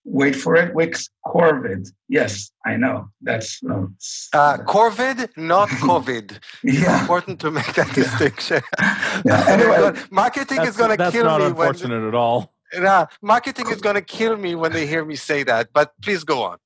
[0.05, 1.87] Wait for it, Wix Corvid.
[2.09, 3.09] Yes, I know.
[3.21, 3.85] That's uh,
[4.33, 6.39] uh, Corvid, not COVID.
[6.63, 6.73] yeah.
[6.73, 7.93] It's important to make that yeah.
[7.93, 8.61] distinction.
[9.25, 9.45] yeah.
[9.53, 11.11] Anyway, marketing is going to kill me.
[11.11, 12.53] That's not unfortunate when, at all.
[12.73, 15.69] Yeah, marketing is going to kill me when they hear me say that.
[15.71, 16.57] But please go on.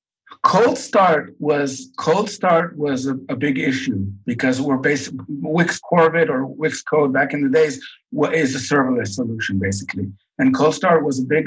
[0.44, 6.30] Cold start was cold start was a, a big issue because we're based Wix Corvid
[6.30, 7.76] or Wix Code back in the days
[8.34, 11.46] is a serverless solution basically and cold start was a big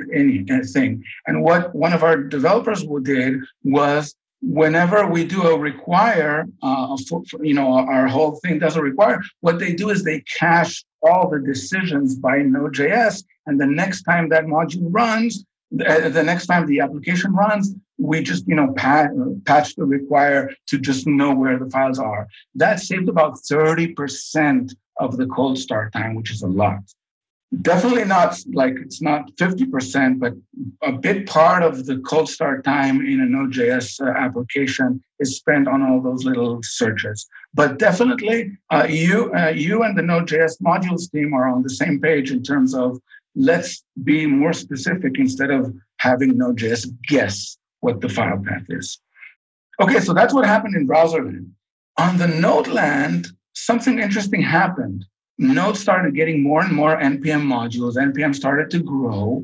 [0.73, 1.03] thing.
[1.27, 7.23] And what one of our developers did was whenever we do a require, uh, for,
[7.27, 11.29] for, you know, our whole thing doesn't require, what they do is they cache all
[11.29, 13.25] the decisions by Node.js.
[13.47, 18.23] And the next time that module runs, the, the next time the application runs, we
[18.23, 19.11] just, you know, patch,
[19.45, 22.27] patch the require to just know where the files are.
[22.55, 26.81] That saved about 30% of the cold start time, which is a lot
[27.63, 30.35] definitely not like it's not 50%, but
[30.83, 35.69] a big part of the cold start time in a Node.js uh, application is spent
[35.69, 37.27] on all those little searches.
[37.53, 42.01] But definitely, uh, you, uh, you and the Node.js modules team are on the same
[42.01, 42.99] page in terms of
[43.35, 49.01] let's be more specific instead of having Node.js guess what the file path is.
[49.81, 51.51] Okay, so that's what happened in browser land.
[51.97, 55.05] On the node land, something interesting happened.
[55.41, 57.97] Node started getting more and more npm modules.
[57.97, 59.43] npm started to grow,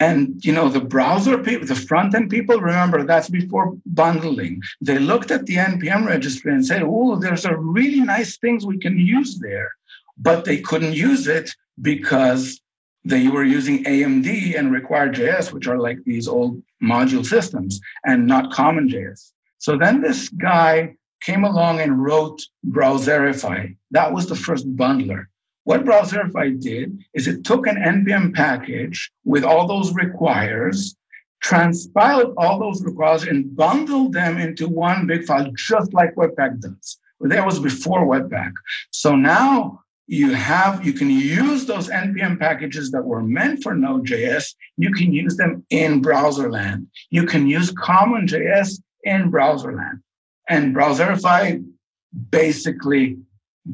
[0.00, 2.58] and you know the browser people, the front end people.
[2.58, 4.62] Remember that's before bundling.
[4.80, 8.78] They looked at the npm registry and said, "Oh, there's a really nice things we
[8.78, 9.70] can use there,"
[10.16, 11.50] but they couldn't use it
[11.82, 12.62] because
[13.04, 18.50] they were using AMD and require.js, which are like these old module systems, and not
[18.50, 19.32] CommonJS.
[19.58, 23.76] So then this guy came along and wrote Browserify.
[23.90, 25.26] That was the first bundler.
[25.64, 30.94] What Browserify did is it took an NPM package with all those requires,
[31.42, 36.98] transpiled all those requires, and bundled them into one big file, just like Webpack does.
[37.18, 38.52] But that was before Webpack.
[38.90, 44.54] So now you have you can use those npm packages that were meant for node.js
[44.76, 50.02] you can use them in browserland you can use CommonJS in browserland
[50.48, 51.64] and browserify
[52.30, 53.16] basically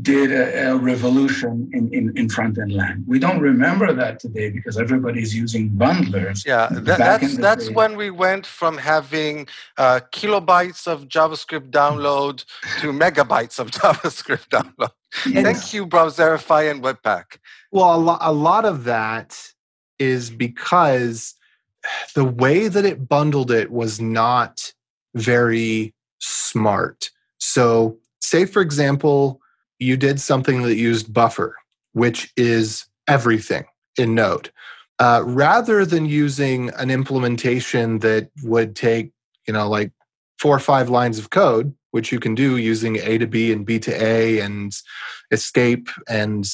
[0.03, 3.05] did a, a revolution in, in, in front end land.
[3.09, 6.47] We don't remember that today because everybody's using bundlers.
[6.47, 7.75] Yeah, that, that's that's day.
[7.75, 12.45] when we went from having uh, kilobytes of JavaScript download
[12.81, 14.93] to megabytes of JavaScript download.
[15.27, 15.43] Yes.
[15.45, 17.39] Thank you, Browserify and Webpack.
[17.73, 19.53] Well, a, lo- a lot of that
[19.99, 21.35] is because
[22.15, 24.73] the way that it bundled it was not
[25.15, 27.11] very smart.
[27.39, 29.41] So, say for example,
[29.81, 31.57] you did something that used buffer,
[31.93, 33.65] which is everything
[33.99, 34.51] in Node.
[34.99, 39.11] Uh, rather than using an implementation that would take,
[39.49, 39.91] you know, like
[40.39, 43.65] four or five lines of code, which you can do using A to B and
[43.65, 44.77] B to A and
[45.31, 46.49] escape and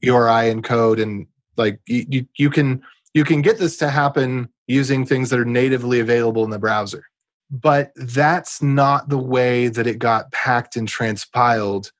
[0.00, 2.82] URI encode and like you, you can
[3.14, 7.04] you can get this to happen using things that are natively available in the browser.
[7.50, 11.90] But that's not the way that it got packed and transpiled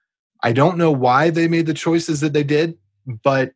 [0.42, 2.77] I don't know why they made the choices that they did,
[3.24, 3.53] but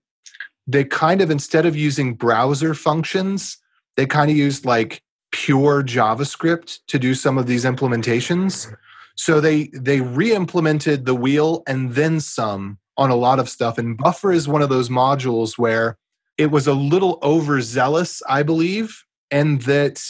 [0.67, 3.59] they kind of, instead of using browser functions,
[3.97, 8.73] they kind of used like pure JavaScript to do some of these implementations.
[9.17, 13.79] So they they re-implemented the wheel and then some on a lot of stuff.
[13.79, 15.97] And Buffer is one of those modules where
[16.39, 20.03] it was a little overzealous, I believe, and that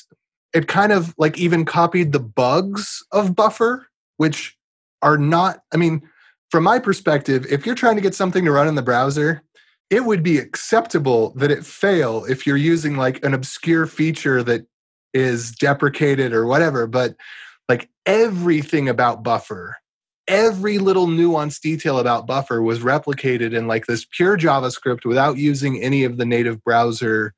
[0.52, 4.56] it kind of like even copied the bugs of Buffer, which
[5.00, 6.02] are not, I mean,
[6.52, 9.42] from my perspective, if you're trying to get something to run in the browser,
[9.88, 14.66] it would be acceptable that it fail if you're using like an obscure feature that
[15.14, 16.86] is deprecated or whatever.
[16.86, 17.16] But
[17.70, 19.78] like everything about buffer,
[20.28, 25.80] every little nuanced detail about buffer was replicated in like this pure JavaScript without using
[25.80, 27.32] any of the native browser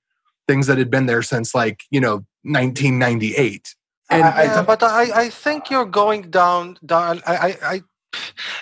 [0.49, 3.77] things that had been there since like, you know, 1998.
[4.11, 7.83] And, I, but I, I think you're going down down I, I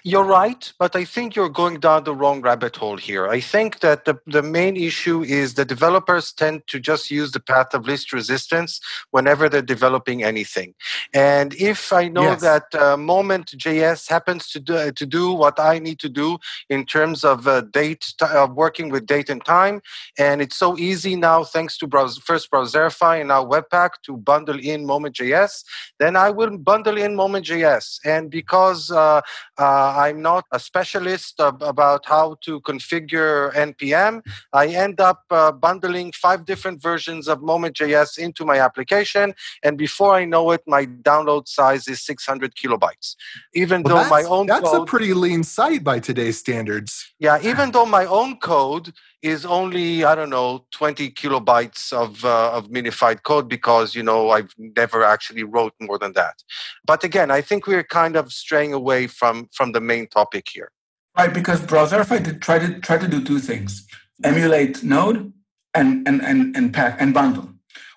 [0.05, 3.29] you're right, but I think you're going down the wrong rabbit hole here.
[3.29, 7.41] I think that the, the main issue is the developers tend to just use the
[7.41, 10.75] path of least resistance whenever they're developing anything.
[11.15, 12.41] And if I know yes.
[12.43, 16.39] that uh, Moment.js happens to do, to do what I need to do
[16.69, 19.83] in terms of uh, date, uh, working with date and time,
[20.19, 24.59] and it's so easy now thanks to browse, first Browserify and now Webpack to bundle
[24.59, 25.65] in Moment.js,
[25.99, 27.99] then I will bundle in Moment.js.
[28.05, 29.21] And because uh,
[29.59, 34.23] uh, I'm not a specialist about how to configure NPM.
[34.53, 40.15] I end up uh, bundling five different versions of Moment.js into my application, and before
[40.15, 43.17] I know it, my download size is 600 kilobytes.
[43.55, 47.13] Even well, though my own that's code, a pretty lean site by today's standards.
[47.19, 52.51] Yeah, even though my own code is only I don't know 20 kilobytes of uh,
[52.53, 56.43] of minified code because you know I've never actually wrote more than that.
[56.85, 60.73] But again, I think we're kind of straying away from from the main topic here.
[61.17, 63.87] Right, because Browserify did try to try to do two things:
[64.25, 65.33] emulate Node
[65.75, 67.49] and and and and pack and bundle.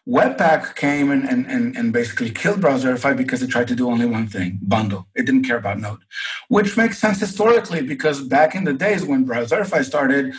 [0.07, 4.05] Webpack came and, and, and, and basically killed Browserify because it tried to do only
[4.05, 5.07] one thing bundle.
[5.15, 6.01] It didn't care about Node,
[6.47, 10.35] which makes sense historically because back in the days when Browserify started,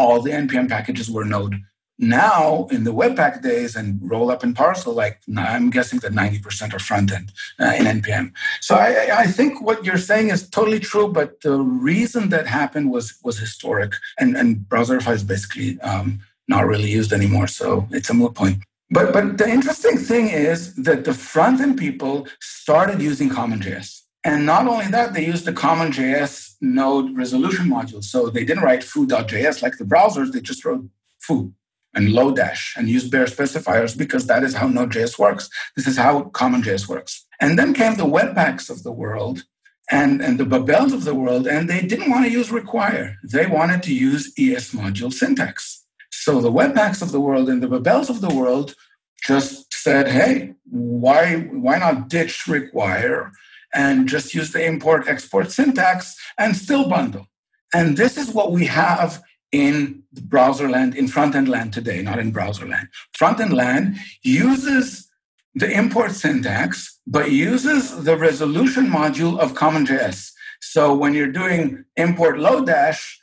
[0.00, 1.56] all the npm packages were Node.
[2.02, 6.72] Now, in the Webpack days and roll up and parcel, like I'm guessing that 90%
[6.72, 8.32] are front end uh, in npm.
[8.62, 12.90] So I, I, think what you're saying is totally true, but the reason that happened
[12.90, 17.48] was was historic, and and Browserify is basically um, not really used anymore.
[17.60, 18.58] So it's a moot point.
[18.90, 23.99] But but the interesting thing is that the front end people started using CommonJS.
[24.22, 28.04] And not only that, they used the CommonJS node resolution module.
[28.04, 31.54] So they didn't write foo.js like the browsers, they just wrote foo
[31.94, 35.48] and Lodash and used bare specifiers because that is how Node.js works.
[35.76, 37.26] This is how CommonJS works.
[37.40, 39.44] And then came the Webpacks of the world
[39.90, 43.16] and, and the Babels of the world, and they didn't want to use require.
[43.24, 45.84] They wanted to use ES module syntax.
[46.12, 48.76] So the Webpacks of the world and the Babels of the world
[49.20, 53.32] just said, hey, why, why not ditch require
[53.74, 57.26] and just use the import export syntax and still bundle.
[57.72, 62.18] And this is what we have in browser land, in front end land today, not
[62.18, 62.88] in browser land.
[63.12, 65.08] Front end land uses
[65.54, 70.32] the import syntax, but uses the resolution module of CommonJS.
[70.60, 73.16] So when you're doing import Lodash,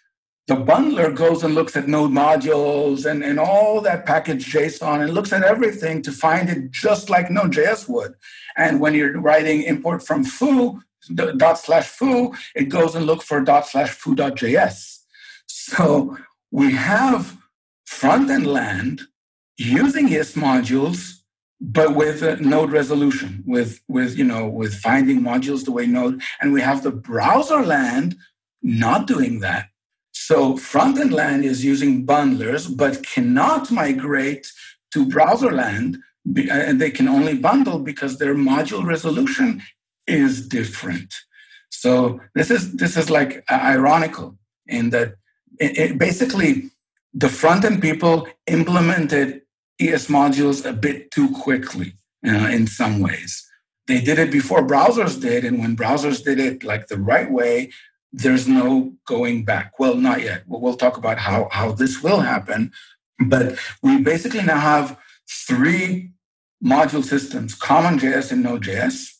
[0.47, 5.13] the bundler goes and looks at node modules and, and all that package JSON and
[5.13, 8.13] looks at everything to find it just like Node.js would.
[8.57, 10.81] And when you're writing import from foo,
[11.13, 14.99] dot slash foo, it goes and look for dot slash foo.js.
[15.45, 16.17] So
[16.51, 17.37] we have
[17.85, 19.01] front end land
[19.57, 21.19] using ES modules,
[21.59, 26.21] but with uh, node resolution, with with you know, with finding modules the way Node,
[26.41, 28.15] and we have the browser land
[28.61, 29.69] not doing that.
[30.11, 34.51] So front end land is using bundlers, but cannot migrate
[34.93, 36.03] to browser land, and
[36.33, 39.61] they can only bundle because their module resolution
[40.05, 41.13] is different.
[41.69, 45.15] So this is this is like ironical in that
[45.59, 46.69] it, it basically
[47.13, 49.41] the front end people implemented
[49.79, 51.93] ES modules a bit too quickly
[52.25, 53.47] uh, in some ways.
[53.87, 57.71] They did it before browsers did, and when browsers did it like the right way,
[58.11, 59.79] there's no going back.
[59.79, 60.43] Well, not yet.
[60.47, 62.71] We'll talk about how, how this will happen.
[63.19, 64.99] But we basically now have
[65.29, 66.11] three
[66.63, 69.13] module systems CommonJS and Node.js,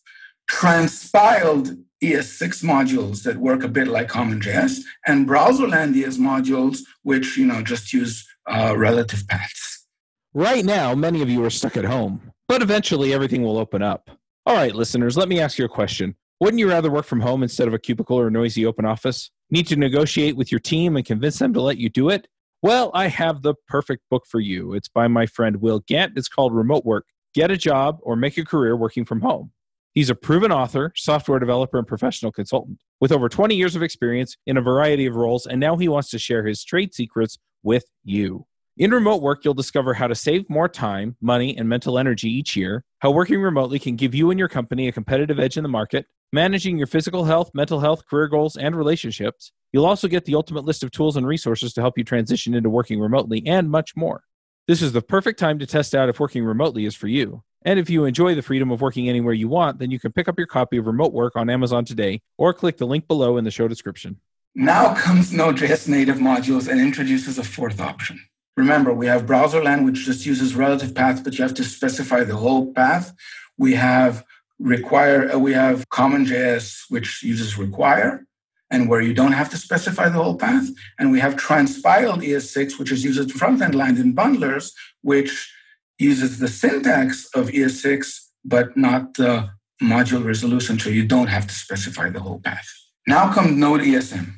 [0.48, 7.46] transpiled ES6 modules that work a bit like CommonJS, and browserland ES modules, which you
[7.46, 9.86] know just use uh, relative paths.
[10.34, 14.12] Right now, many of you are stuck at home, but eventually everything will open up.
[14.46, 16.16] All right, listeners, let me ask you a question.
[16.40, 19.32] Wouldn't you rather work from home instead of a cubicle or a noisy open office?
[19.50, 22.28] Need to negotiate with your team and convince them to let you do it?
[22.62, 24.74] Well, I have the perfect book for you.
[24.74, 26.14] It's by my friend Will Gant.
[26.16, 29.52] It's called Remote Work Get a Job or Make a Career Working from Home.
[29.94, 34.38] He's a proven author, software developer, and professional consultant with over 20 years of experience
[34.46, 37.86] in a variety of roles, and now he wants to share his trade secrets with
[38.04, 38.46] you.
[38.78, 42.56] In remote work, you'll discover how to save more time, money, and mental energy each
[42.56, 45.70] year, how working remotely can give you and your company a competitive edge in the
[45.70, 49.52] market, managing your physical health, mental health, career goals, and relationships.
[49.74, 52.70] You'll also get the ultimate list of tools and resources to help you transition into
[52.70, 54.22] working remotely, and much more.
[54.68, 57.42] This is the perfect time to test out if working remotely is for you.
[57.62, 60.28] And if you enjoy the freedom of working anywhere you want, then you can pick
[60.28, 63.46] up your copy of Remote Work on Amazon today or click the link below in
[63.46, 64.20] the show description.
[64.56, 68.20] Now comes Node.js native modules and introduces a fourth option.
[68.58, 72.36] Remember, we have browserland, which just uses relative paths, but you have to specify the
[72.36, 73.14] whole path.
[73.58, 74.26] We have
[74.60, 78.26] require, uh, we have CommonJS, which uses require,
[78.70, 80.68] and where you don't have to specify the whole path.
[81.00, 85.52] And we have transpiled ES6, which is used in front-end land in bundlers, which
[85.98, 89.50] uses the syntax of ES6, but not the
[89.82, 92.68] module resolution, so you don't have to specify the whole path.
[93.06, 94.34] Now comes Node ESM.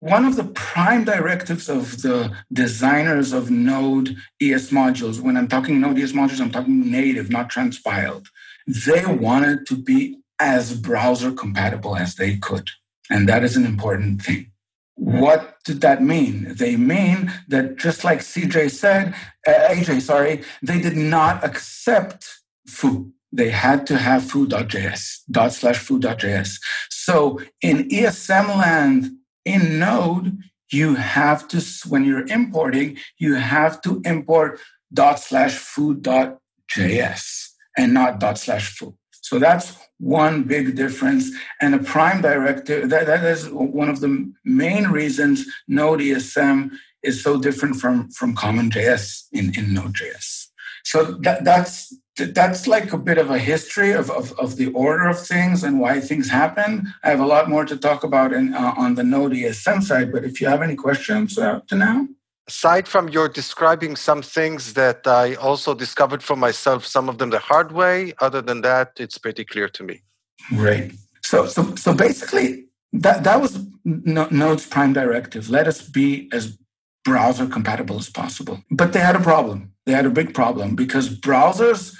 [0.00, 5.80] One of the prime directives of the designers of Node ES modules, when I'm talking
[5.80, 8.28] Node ES modules, I'm talking native, not transpiled.
[8.66, 12.68] They wanted to be as browser compatible as they could.
[13.10, 14.50] And that is an important thing.
[14.96, 16.54] What did that mean?
[16.56, 19.14] They mean that just like CJ said,
[19.46, 23.12] uh, AJ, sorry, they did not accept foo.
[23.32, 26.60] They had to have foo.js, dot slash foo.js.
[26.90, 29.10] So in ESM land,
[29.44, 30.38] in Node,
[30.70, 34.60] you have to, when you're importing, you have to import
[34.92, 38.96] dot slash foo.js and not dot slash foo.
[39.24, 41.30] So that's one big difference.
[41.58, 46.72] And a prime directive, that, that is one of the main reasons Node ESM
[47.02, 50.48] is so different from, from CommonJS in, in Node.js.
[50.84, 55.08] So that, that's that's like a bit of a history of, of, of, the order
[55.08, 56.94] of things and why things happen.
[57.02, 60.12] I have a lot more to talk about in, uh, on the Node ESM side,
[60.12, 62.06] but if you have any questions uh, to now.
[62.48, 67.30] Aside from your describing some things that I also discovered for myself, some of them
[67.30, 70.02] the hard way, other than that, it's pretty clear to me.
[70.50, 70.92] Great.
[71.22, 75.48] So, so, so basically, that, that was Node's prime directive.
[75.48, 76.58] Let us be as
[77.02, 78.62] browser compatible as possible.
[78.70, 79.72] But they had a problem.
[79.86, 81.94] They had a big problem because browsers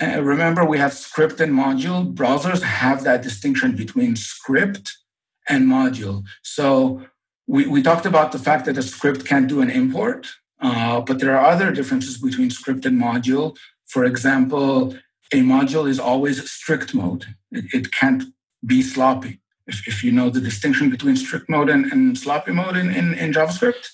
[0.00, 2.14] uh, remember, we have script and module.
[2.14, 4.96] Browsers have that distinction between script
[5.48, 6.24] and module.
[6.42, 7.02] So
[7.48, 10.28] we, we talked about the fact that a script can't do an import,
[10.60, 13.56] uh, but there are other differences between script and module.
[13.86, 14.94] For example,
[15.32, 17.24] a module is always strict mode.
[17.50, 18.24] It, it can't
[18.64, 19.40] be sloppy.
[19.66, 23.14] If, if you know the distinction between strict mode and, and sloppy mode in, in,
[23.14, 23.88] in JavaScript.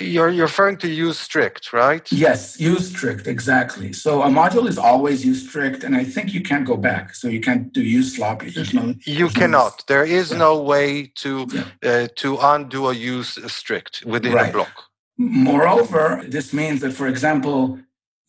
[0.00, 2.10] You're, you're referring to use strict, right?
[2.12, 3.92] Yes, use strict, exactly.
[3.92, 7.14] So a module is always use strict, and I think you can't go back.
[7.14, 8.50] So you can't do use sloppy.
[8.50, 8.94] There's no.
[9.04, 9.72] You there's cannot.
[9.78, 10.38] No, there is yeah.
[10.38, 11.90] no way to yeah.
[11.90, 14.50] uh, to undo a use strict within right.
[14.50, 14.84] a block.
[15.18, 17.80] Moreover, this means that, for example,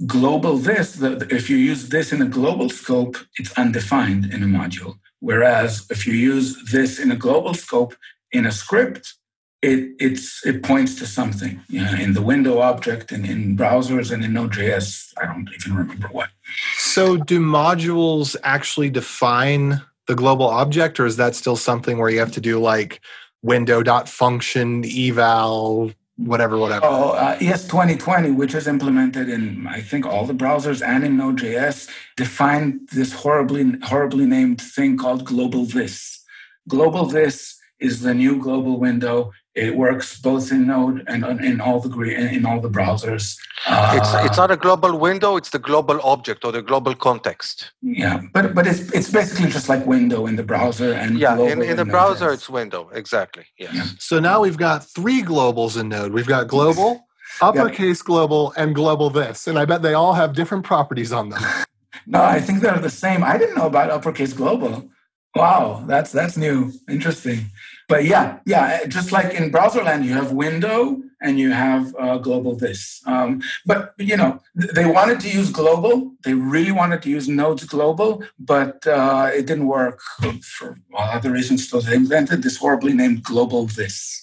[0.06, 4.48] global this, the, if you use this in a global scope, it's undefined in a
[4.48, 4.98] module.
[5.20, 7.94] Whereas if you use this in a global scope
[8.32, 9.14] in a script,
[9.62, 14.12] it it's it points to something you know, in the window object and in browsers
[14.12, 15.14] and in Node.js.
[15.22, 16.30] I don't even remember what.
[16.78, 22.20] So, do modules actually define the global object, or is that still something where you
[22.20, 23.02] have to do like
[23.42, 26.86] window.function eval whatever, whatever.
[26.86, 31.16] Oh, uh, ES 2020, which is implemented in, I think, all the browsers and in
[31.18, 36.22] Node.js, defined this horribly, horribly named thing called global this.
[36.68, 39.32] Global this is the new global window.
[39.60, 41.92] It works both in Node and in all the
[42.38, 43.38] in all the browsers.
[43.68, 47.72] Uh, it's it's not a global window; it's the global object or the global context.
[47.82, 51.62] Yeah, but but it's it's basically just like window in the browser and yeah, in,
[51.62, 53.46] in the browser it's window exactly.
[53.58, 53.74] Yes.
[53.74, 53.86] Yeah.
[54.00, 56.14] So now we've got three globals in Node.
[56.14, 57.06] We've got global,
[57.42, 58.06] uppercase yep.
[58.06, 61.44] global, and global this, and I bet they all have different properties on them.
[62.08, 63.26] no, I think they're the same.
[63.26, 64.90] I didn't know about uppercase global.
[65.36, 67.52] Wow, that's that's new, interesting
[67.90, 72.56] but yeah, yeah, just like in browserland, you have window and you have uh, global
[72.56, 73.02] this.
[73.08, 76.12] Um, but you know, they wanted to use global.
[76.24, 80.00] They really wanted to use nodes global, but uh, it didn't work
[80.44, 81.68] for other reasons.
[81.68, 84.22] So they invented this horribly named global this.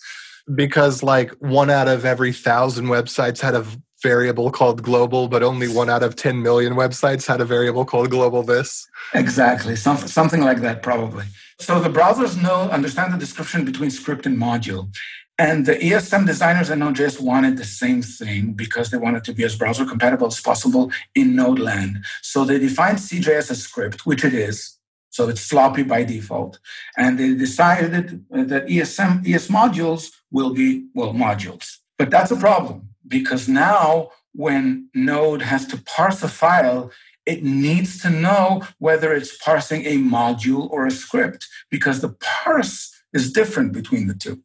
[0.55, 3.67] Because like one out of every thousand websites had a
[4.01, 8.11] variable called global, but only one out of 10 million websites had a variable called
[8.11, 8.87] global this.
[9.15, 11.25] Exactly, something, something like that, probably.
[11.59, 14.95] So the browsers know, understand the description between script and module.
[15.39, 19.45] And the ESM designers and Node.js wanted the same thing because they wanted to be
[19.45, 22.05] as browser compatible as possible in Node land.
[22.23, 24.79] So they defined CJS as script, which it is.
[25.11, 26.59] So it's sloppy by default.
[26.97, 31.79] And they decided that ESM, ES modules will be, well, modules.
[31.99, 36.91] But that's a problem because now when Node has to parse a file,
[37.27, 42.95] it needs to know whether it's parsing a module or a script because the parse
[43.13, 44.43] is different between the two.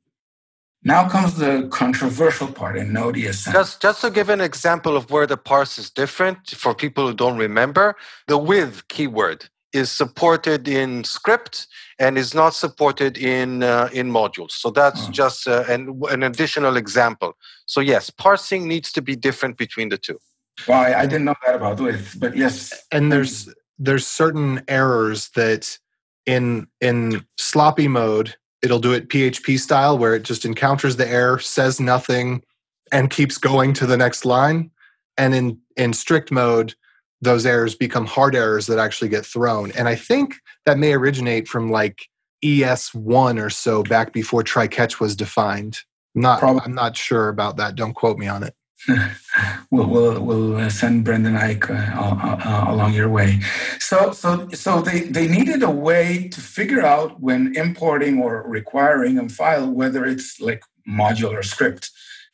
[0.84, 3.53] Now comes the controversial part in Node ESM.
[3.53, 7.13] Just, just to give an example of where the parse is different for people who
[7.13, 7.95] don't remember,
[8.27, 11.67] the with keyword is supported in script
[11.99, 14.51] and is not supported in uh, in modules.
[14.51, 15.11] So that's oh.
[15.11, 17.38] just uh, an, an additional example.
[17.67, 20.19] So yes, parsing needs to be different between the two.
[20.68, 22.74] Well, I, I didn't know that about with, but yes.
[22.91, 23.49] And there's
[23.80, 25.78] there's certain errors that
[26.26, 31.39] in in sloppy mode it'll do it PHP style where it just encounters the error,
[31.39, 32.43] says nothing,
[32.91, 34.72] and keeps going to the next line.
[35.18, 36.76] And in in strict mode,
[37.22, 39.72] those errors become hard errors that actually get thrown.
[39.72, 40.36] And I think
[40.66, 42.07] that may originate from like
[42.43, 45.80] ES1 or so back before try catch was defined.
[46.16, 46.62] I'm not Probably.
[46.66, 47.76] I'm not sure about that.
[47.76, 48.53] Don't quote me on it.
[49.71, 53.39] we'll, we'll, we'll uh, send Brendan Eich uh, along your way.
[53.79, 59.17] So, so, so they, they needed a way to figure out when importing or requiring
[59.17, 61.91] a file whether it's like module or script,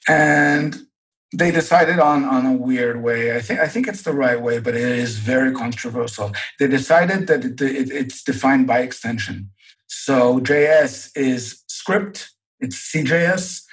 [0.08, 0.88] and
[1.34, 3.36] they decided on on a weird way.
[3.36, 6.32] I think I think it's the right way, but it is very controversial.
[6.60, 9.52] They decided that it, it, it's defined by extension.
[9.88, 13.64] So JS is script, it's CJS,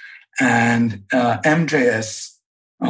[0.40, 2.33] and uh, MJS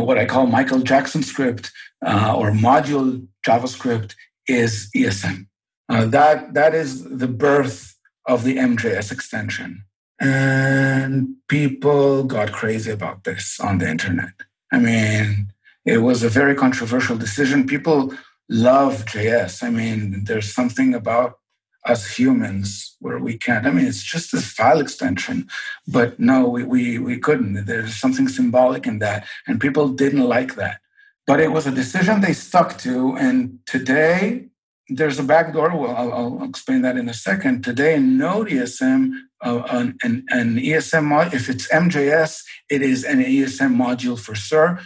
[0.03, 1.71] what I call Michael Jackson script
[2.05, 4.15] uh, or module JavaScript
[4.49, 5.47] is ESM.
[5.89, 9.85] Uh, that, that is the birth of the MJS extension.
[10.21, 14.33] And people got crazy about this on the internet.
[14.73, 15.53] I mean,
[15.85, 17.67] it was a very controversial decision.
[17.67, 18.15] People
[18.49, 19.63] love JS.
[19.63, 21.39] I mean, there's something about
[21.85, 23.67] us humans where we can't.
[23.67, 25.49] I mean, it's just a file extension,
[25.87, 27.67] but no, we, we, we couldn't.
[27.67, 30.81] There's something symbolic in that, and people didn't like that.
[31.27, 34.49] But it was a decision they stuck to, and today
[34.89, 35.77] there's a backdoor.
[35.77, 37.65] Well, I'll, I'll explain that in a second.
[37.65, 39.13] Today Node ESM,
[39.43, 44.81] uh, an, an, ESM mod, if it's MJS, it is an ESM module for sure,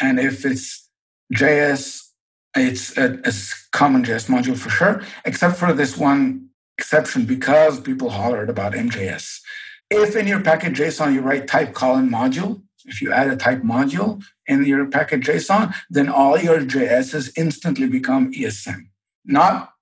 [0.00, 0.88] and if it's
[1.34, 2.07] JS
[2.58, 3.32] it's a, a
[3.72, 6.48] common JS module for sure, except for this one
[6.78, 9.40] exception because people hollered about MJS.
[9.90, 13.62] If in your package JSON you write type colon module, if you add a type
[13.62, 18.88] module in your package JSON, then all your JSs instantly become ESM.
[19.24, 19.72] Not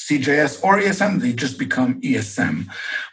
[0.00, 2.66] CJS or ESM, they just become ESM.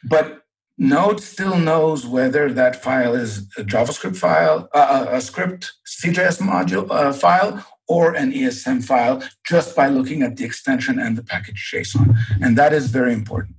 [0.03, 0.41] But
[0.77, 6.89] Node still knows whether that file is a JavaScript file, uh, a script CJS module
[6.89, 9.17] uh, file, or an ESM file
[9.51, 12.07] just by looking at the extension and the package JSON.
[12.43, 13.55] And that is very important.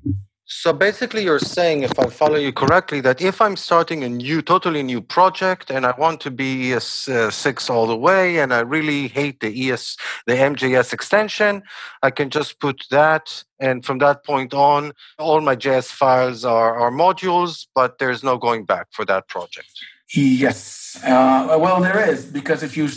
[0.54, 4.42] So basically, you're saying, if I follow you correctly, that if I'm starting a new,
[4.42, 8.52] totally new project, and I want to be ES uh, six all the way, and
[8.52, 11.62] I really hate the ES, the MJS extension,
[12.02, 16.72] I can just put that, and from that point on, all my JS files are,
[16.82, 19.72] are modules, but there's no going back for that project.
[20.14, 21.00] Yes.
[21.02, 22.88] Uh, well, there is because if you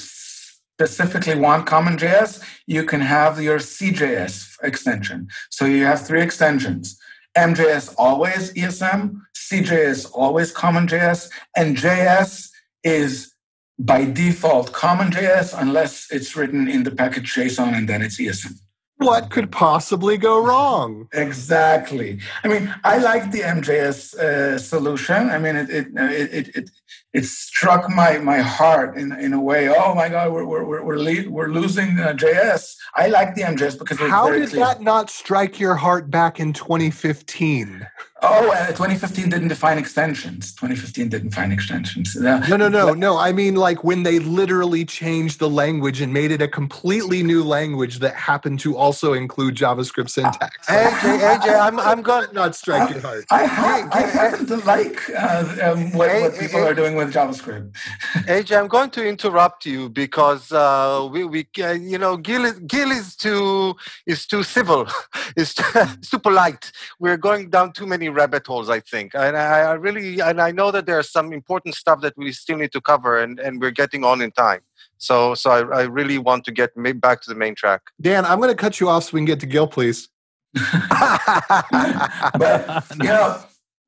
[0.76, 5.30] specifically want CommonJS, you can have your CJS extension.
[5.50, 7.00] So you have three extensions.
[7.38, 12.50] MJS always ESM, CJS always CommonJS, and JS
[12.84, 13.32] is
[13.80, 18.56] by default CommonJS unless it's written in the package JSON and then it's ESM.
[18.98, 21.10] What could possibly go wrong?
[21.12, 22.20] Exactly.
[22.44, 25.30] I mean, I like the MJS uh, solution.
[25.30, 25.88] I mean, it it,
[26.40, 26.70] it it
[27.14, 29.70] it struck my my heart in in a way.
[29.70, 32.76] Oh my God, we're we're we're we're, le- we're losing uh, JS.
[32.96, 34.66] I like the MJS because how did clear.
[34.66, 37.88] that not strike your heart back in 2015?
[38.22, 40.54] Oh, uh, 2015 didn't define extensions.
[40.54, 42.16] 2015 didn't define extensions.
[42.16, 43.18] Uh, no, no, no, no.
[43.18, 47.44] I mean, like when they literally changed the language and made it a completely new
[47.44, 50.66] language that happened to also include JavaScript syntax.
[50.68, 53.26] AJ, AJ, I'm, I'm going not strike your heart.
[53.30, 57.72] I, ha- I happen to like uh, um, what, what, people are doing with JavaScript.
[58.28, 62.60] AJ, I'm going to interrupt you because uh, we, we uh, you know, Gil is,
[62.60, 64.88] Gil is too is too civil,
[65.38, 65.64] is too,
[66.02, 66.72] too polite.
[67.00, 69.14] We're going down too many rabbit holes, I think.
[69.16, 72.58] And I, I really, and I know that there's some important stuff that we still
[72.58, 74.62] need to cover, and, and we're getting on in time.
[74.98, 77.82] So, so I, I really want to get back to the main track.
[78.00, 80.10] Dan, I'm going to cut you off so we can get to Gil, please.
[82.38, 83.44] but you know,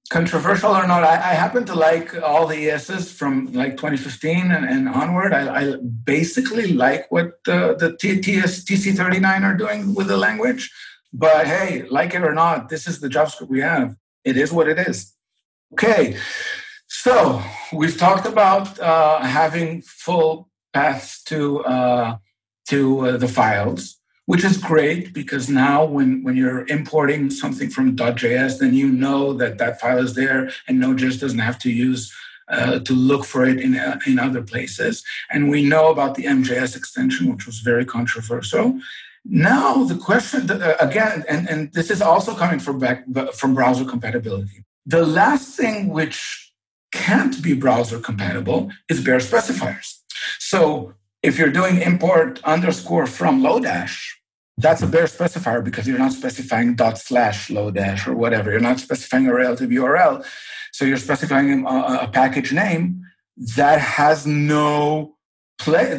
[0.09, 4.65] controversial or not, I, I, happen to like all the ESs from like 2015 and,
[4.65, 5.33] and onward.
[5.33, 10.71] I, I, basically like what the, the TS, TC39 are doing with the language.
[11.13, 13.95] But hey, like it or not, this is the JavaScript we have
[14.27, 15.13] it is what it is.
[15.73, 16.17] Okay,
[16.87, 17.41] so
[17.71, 22.17] we've talked about uh, having full paths to uh,
[22.69, 23.96] to uh, the files,
[24.27, 29.33] which is great because now when when you're importing something from .js, then you know
[29.33, 32.13] that that file is there, and Node.js doesn't have to use
[32.49, 35.03] uh, to look for it in, uh, in other places.
[35.31, 38.79] And we know about the MJS extension, which was very controversial.
[39.25, 43.85] Now the question uh, again, and, and this is also coming from back from browser
[43.85, 44.63] compatibility.
[44.85, 46.51] The last thing which
[46.91, 49.99] can't be browser compatible is bare specifiers.
[50.39, 54.16] So if you're doing import underscore from Lodash,
[54.57, 58.51] that's a bare specifier because you're not specifying dot slash Lodash or whatever.
[58.51, 60.25] You're not specifying a relative URL.
[60.71, 63.03] So you're specifying um, a, a package name
[63.55, 65.17] that has no
[65.59, 65.97] play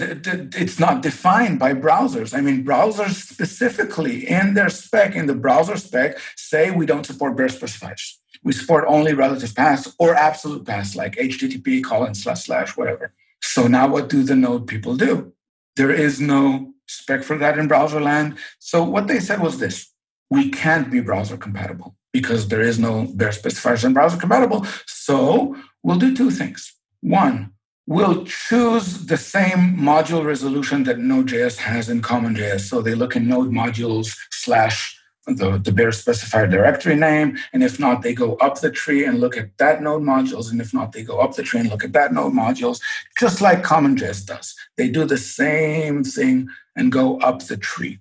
[0.54, 5.76] it's not defined by browsers i mean browsers specifically in their spec in the browser
[5.76, 10.94] spec say we don't support bare specifiers we support only relative paths or absolute paths
[10.94, 15.32] like http colon slash slash whatever so now what do the node people do
[15.74, 19.92] there is no spec for that in browser land so what they said was this
[20.30, 25.56] we can't be browser compatible because there is no bare specifiers in browser compatible so
[25.82, 27.52] we'll do two things one
[27.88, 32.60] we'll choose the same module resolution that Node.js has in CommonJS.
[32.68, 34.94] So they look in node modules slash
[35.26, 37.38] the, the bare specifier directory name.
[37.52, 40.50] And if not, they go up the tree and look at that node modules.
[40.50, 42.80] And if not, they go up the tree and look at that node modules,
[43.18, 44.54] just like CommonJS does.
[44.76, 46.48] They do the same thing
[46.78, 47.98] and go up the tree.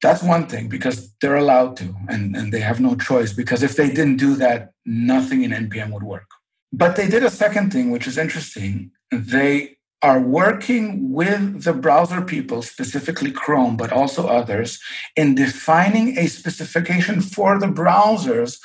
[0.00, 3.76] That's one thing because they're allowed to and, and they have no choice because if
[3.76, 6.28] they didn't do that, nothing in NPM would work.
[6.72, 8.90] But they did a second thing, which is interesting.
[9.10, 14.78] They are working with the browser people, specifically Chrome, but also others,
[15.16, 18.58] in defining a specification for the browsers,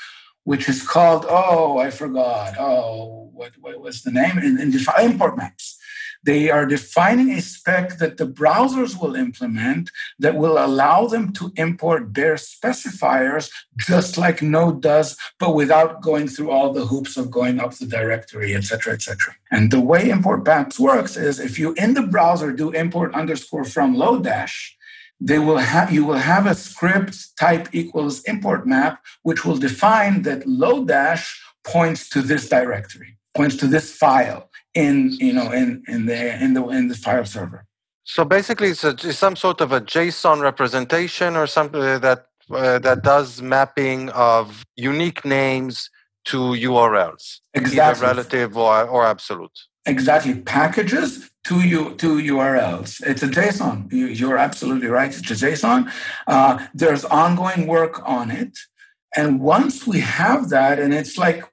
[0.43, 4.37] which is called, oh, I forgot, oh, what, what was the name?
[4.39, 5.78] In, in import maps.
[6.23, 9.89] They are defining a spec that the browsers will implement
[10.19, 16.27] that will allow them to import bare specifiers just like Node does, but without going
[16.27, 19.35] through all the hoops of going up the directory, etc., etc.
[19.49, 23.63] And the way import maps works is if you in the browser do import underscore
[23.63, 24.71] from Lodash,
[25.21, 30.23] they will have you will have a script type equals import map, which will define
[30.23, 36.05] that Lodash points to this directory, points to this file in you know in in
[36.05, 37.65] the in the in the file server.
[38.03, 42.79] So basically, it's, a, it's some sort of a JSON representation or something that uh,
[42.79, 45.91] that does mapping of unique names
[46.25, 47.79] to URLs, exactly.
[47.79, 49.51] either relative or, or absolute.
[49.85, 53.01] Exactly, packages to you to URLs.
[53.05, 53.91] It's a JSON.
[53.91, 55.09] You, are absolutely right.
[55.15, 55.91] It's a JSON.
[56.27, 58.57] Uh, there's ongoing work on it.
[59.15, 61.43] And once we have that, and it's like,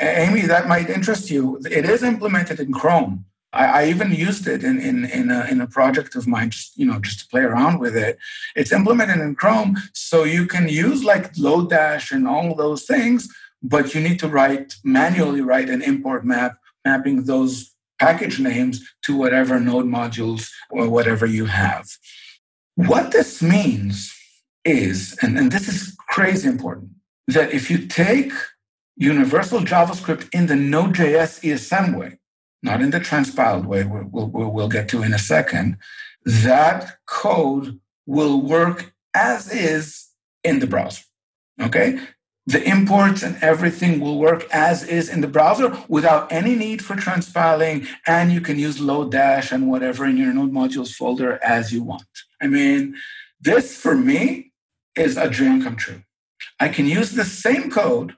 [0.00, 1.60] Aimee, that might interest you.
[1.70, 3.26] It is implemented in Chrome.
[3.52, 6.76] I, I even used it in in in a, in a project of mine, just
[6.76, 8.18] you know, just to play around with it.
[8.56, 13.32] It's implemented in Chrome, so you can use like Lodash and all those things,
[13.62, 19.16] but you need to write manually write an import map mapping those package names to
[19.16, 21.86] whatever node modules or whatever you have.
[22.74, 24.12] What this means
[24.64, 26.90] is, and, and this is crazy important,
[27.28, 28.32] that if you take
[28.96, 32.18] universal JavaScript in the Node.js ESM way,
[32.62, 35.76] not in the transpiled way we'll, we'll, we'll get to in a second,
[36.24, 40.08] that code will work as is
[40.42, 41.02] in the browser.
[41.60, 41.98] Okay?
[42.46, 46.94] The imports and everything will work as is in the browser without any need for
[46.94, 51.82] transpiling, and you can use Lodash and whatever in your node modules folder as you
[51.82, 52.04] want.
[52.42, 52.96] I mean,
[53.40, 54.52] this for me
[54.94, 56.02] is a dream come true.
[56.60, 58.14] I can use the same code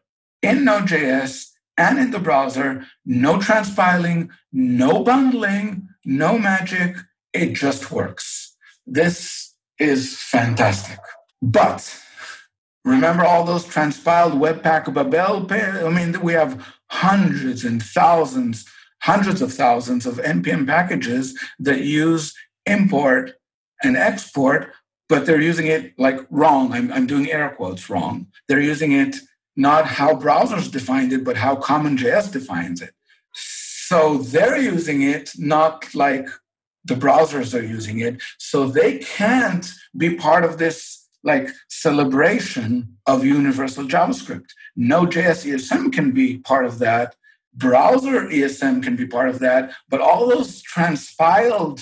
[0.47, 6.97] in Node.js and in the browser, no transpiling, no bundling, no magic.
[7.33, 8.57] It just works.
[8.87, 10.99] This is fantastic.
[11.43, 12.01] But
[12.85, 15.47] remember all those transpiled Webpack Babel?
[15.51, 18.65] I mean, we have hundreds and thousands,
[19.03, 22.33] hundreds of thousands of NPM packages that use
[22.65, 23.33] import
[23.83, 24.73] and export,
[25.09, 26.73] but they're using it like wrong.
[26.73, 28.29] I'm, I'm doing air quotes wrong.
[28.49, 29.17] They're using it
[29.57, 32.95] not how browsers defined it, but how CommonJS defines it.
[33.33, 36.29] So they're using it not like
[36.85, 38.23] the browsers are using it.
[38.39, 44.51] So they can't be part of this like celebration of universal JavaScript.
[44.77, 47.17] Node.js ESM can be part of that.
[47.55, 49.73] Browser ESM can be part of that.
[49.89, 51.81] But all those transpiled,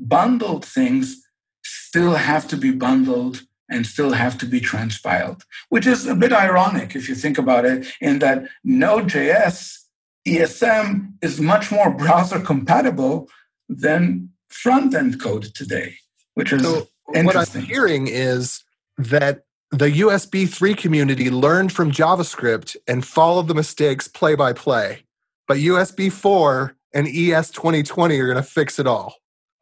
[0.00, 1.22] bundled things
[1.62, 3.42] still have to be bundled
[3.72, 7.64] and still have to be transpiled, which is a bit ironic if you think about
[7.64, 9.78] it, in that Node.js
[10.26, 13.28] ESM is much more browser compatible
[13.68, 15.96] than front end code today,
[16.34, 18.62] which is so what I'm hearing is
[18.98, 25.04] that the USB 3 community learned from JavaScript and followed the mistakes play by play.
[25.48, 29.14] But USB 4 and ES 2020 are going to fix it all.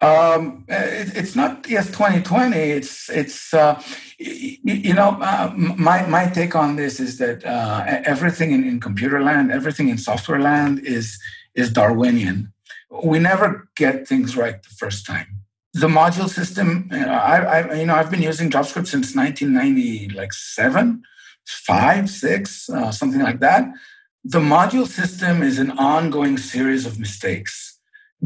[0.03, 2.57] Um, it, it's not ES 2020.
[2.57, 3.81] It's it's uh,
[4.19, 8.81] you, you, know uh, my my take on this is that uh, everything in, in
[8.81, 11.19] computer land, everything in software land is
[11.55, 12.53] is Darwinian.
[13.05, 15.27] We never get things right the first time.
[15.75, 20.33] The module system, uh, I, I you know I've been using JavaScript since 1990, like
[20.33, 21.03] seven,
[21.47, 23.69] five, six, uh, something like that.
[24.25, 27.70] The module system is an ongoing series of mistakes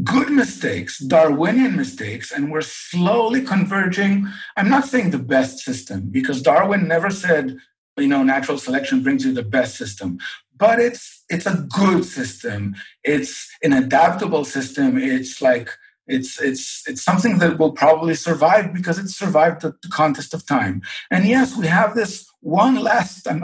[0.03, 4.27] good mistakes, Darwinian mistakes, and we're slowly converging.
[4.57, 7.57] I'm not saying the best system because Darwin never said,
[7.97, 10.19] you know, natural selection brings you the best system,
[10.57, 12.75] but it's it's a good system.
[13.03, 14.97] It's an adaptable system.
[14.97, 15.69] It's like
[16.07, 20.45] it's it's it's something that will probably survive because it survived the, the contest of
[20.45, 20.81] time.
[21.09, 23.25] And yes, we have this one last.
[23.25, 23.43] And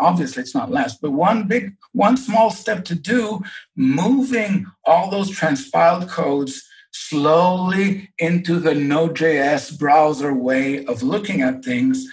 [0.00, 3.40] obviously, it's not last, but one big, one small step to do,
[3.76, 12.04] moving all those transpiled codes slowly into the Node.js browser way of looking at things.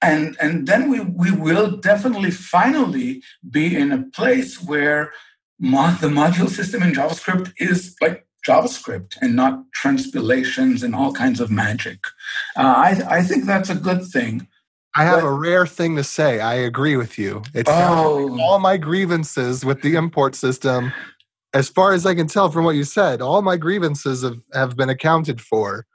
[0.00, 5.12] And, and then we, we will definitely finally be in a place where
[5.60, 11.50] the module system in JavaScript is like JavaScript and not transpilations and all kinds of
[11.50, 12.06] magic.
[12.56, 14.46] Uh, I, I think that's a good thing.
[14.96, 16.40] I have but, a rare thing to say.
[16.40, 17.42] I agree with you.
[17.52, 18.38] It's oh.
[18.40, 20.92] all my grievances with the import system,
[21.52, 24.76] as far as I can tell from what you said, all my grievances have, have
[24.76, 25.86] been accounted for.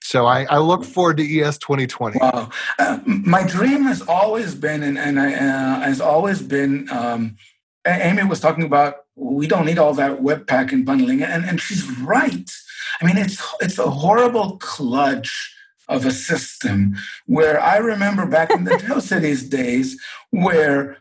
[0.00, 2.18] So I, I look forward to ES 2020.
[2.18, 2.50] Wow.
[2.78, 7.36] Uh, my dream has always been, and, and I, uh, has always been, um,
[7.86, 11.88] Aimee was talking about we don't need all that Webpack and bundling, and, and she's
[12.00, 12.50] right.
[13.00, 15.32] I mean, it's it's a horrible kludge
[15.88, 16.96] of a system
[17.26, 20.00] where I remember back in the GeoCities days
[20.30, 20.98] where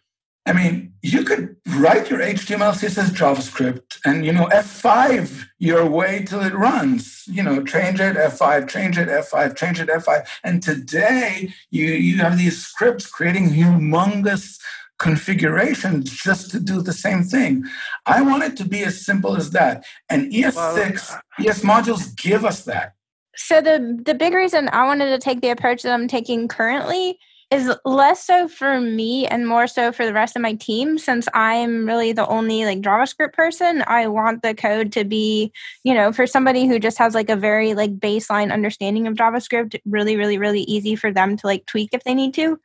[0.47, 6.23] I mean, you could write your HTML, CSS, JavaScript, and you know F5 your way
[6.25, 7.25] till it runs.
[7.27, 10.25] You know, change it F5, change it F5, change it F5.
[10.45, 14.57] And today you you have these scripts creating humongous
[14.99, 17.63] configurations just to do the same thing.
[18.05, 19.85] I want it to be as simple as that.
[20.09, 22.93] And ES6, well, ES modules give us that.
[23.35, 27.19] So the the big reason I wanted to take the approach that I'm taking currently
[27.49, 31.29] is less so for me and more so for the rest of my team since
[31.33, 35.51] i'm really the only like javascript person i want the code to be
[35.83, 39.79] you know for somebody who just has like a very like baseline understanding of javascript
[39.85, 42.59] really really really easy for them to like tweak if they need to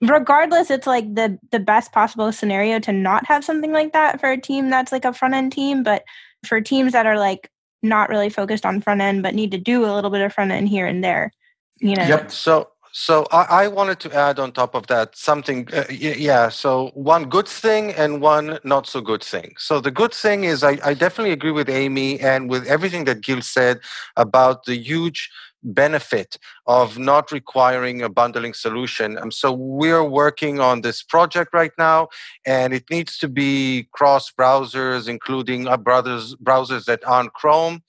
[0.00, 4.30] regardless, it's like the the best possible scenario to not have something like that for
[4.30, 5.82] a team that's like a front end team.
[5.82, 6.04] But
[6.46, 7.50] for teams that are like
[7.82, 10.50] not really focused on front end but need to do a little bit of front
[10.50, 11.32] end here and there,
[11.78, 12.04] you know.
[12.04, 12.30] Yep.
[12.30, 15.68] So so I, I, wanted to add on top of that something.
[15.72, 16.48] Uh, yeah.
[16.48, 19.54] So one good thing and one not so good thing.
[19.58, 23.20] So the good thing is I, I definitely agree with Aimee and with everything that
[23.20, 23.78] Gil said
[24.16, 25.30] about the huge
[25.62, 29.18] benefit of not requiring a bundling solution.
[29.18, 32.08] Um, so we're working on this project right now,
[32.46, 37.82] and it needs to be cross browsers, including uh, brothers, browsers that aren't Chrome.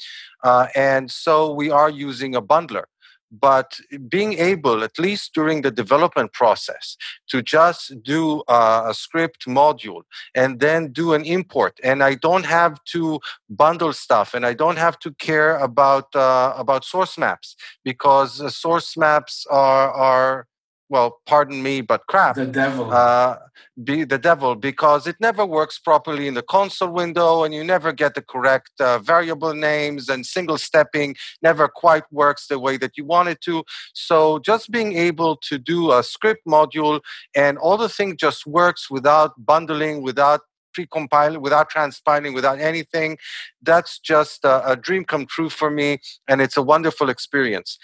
[0.43, 2.85] Uh, and so we are using a bundler
[3.31, 3.79] but
[4.09, 6.97] being able at least during the development process
[7.29, 10.01] to just do a script module
[10.35, 11.79] and then do an import.
[11.83, 13.19] And i don't have to
[13.49, 18.49] bundle stuff and i don't have to care about uh, about source maps because uh,
[18.49, 20.47] source maps are are
[20.91, 22.35] well, pardon me, but crap.
[22.35, 22.91] The devil.
[22.91, 23.37] Uh,
[23.81, 27.93] be the devil because it never works properly in the console window, and you never
[27.93, 32.97] get the correct uh, variable names, and single stepping never quite works the way that
[32.97, 33.63] you want it to.
[33.93, 36.99] So, just being able to do a script module
[37.33, 40.41] and all the thing just works without bundling, without
[40.73, 43.17] pre-compiling, without transpiling, without anything.
[43.61, 47.77] That's just a, a dream come true for me, and it's a wonderful experience.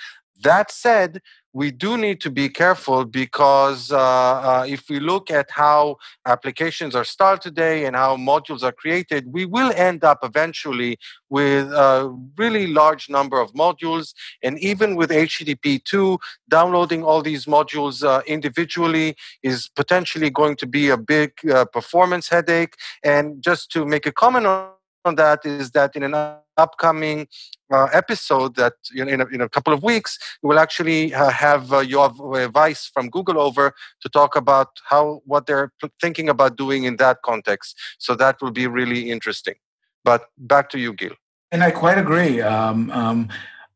[0.43, 1.21] That said,
[1.53, 6.95] we do need to be careful because uh, uh, if we look at how applications
[6.95, 10.97] are started today and how modules are created, we will end up eventually
[11.29, 14.13] with a really large number of modules.
[14.43, 16.19] And even with HTTP2,
[16.49, 22.29] downloading all these modules uh, individually is potentially going to be a big uh, performance
[22.29, 22.75] headache.
[23.03, 24.76] And just to make a comment on
[25.07, 26.13] on that is that in an
[26.57, 27.27] upcoming
[27.71, 31.29] uh, episode that in, in, a, in, a, couple of weeks we will actually uh,
[31.29, 36.57] have uh, Yoav Weiss from Google over to talk about how what they're thinking about
[36.57, 37.77] doing in that context.
[37.99, 39.55] So that will be really interesting.
[40.03, 41.15] But back to you, Gil.
[41.51, 42.41] And I quite agree.
[42.41, 43.29] Um, um,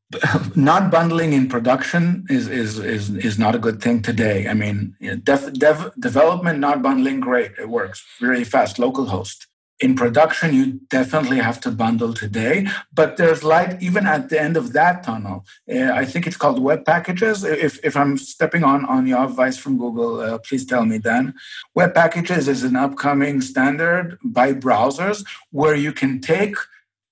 [0.56, 4.48] not bundling in production is, is is is not a good thing today.
[4.48, 8.78] I mean, dev, development not bundling, great, it works really fast.
[8.78, 9.48] Local host
[9.82, 14.56] in production, you definitely have to bundle today, but there's light even at the end
[14.56, 15.44] of that tunnel.
[15.70, 17.44] Uh, I think it's called web packages.
[17.44, 21.34] If, if I'm stepping on, on Yoav Weiss from Google, uh, please tell me then.
[21.74, 26.56] Web packages is an upcoming standard by browsers where you can take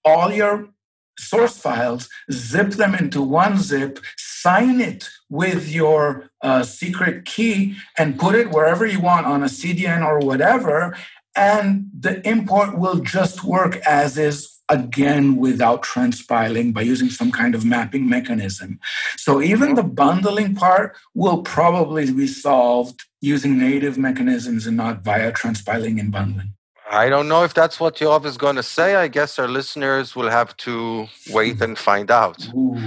[0.05, 0.69] all your
[1.17, 8.17] source files, zip them into one zip, sign it with your uh, secret key, and
[8.17, 10.95] put it wherever you want on a CDN or whatever
[11.39, 17.55] and the import will just work as is again without transpiling by using some kind
[17.55, 18.79] of mapping mechanism.
[19.17, 25.31] So even the bundling part will probably be solved using native mechanisms and not via
[25.31, 26.53] transpiling and bundling.
[26.91, 28.95] I don't know if that's what Yoav is going to say.
[28.95, 32.39] I guess our listeners will have to wait and find out.
[32.55, 32.79] Ooh.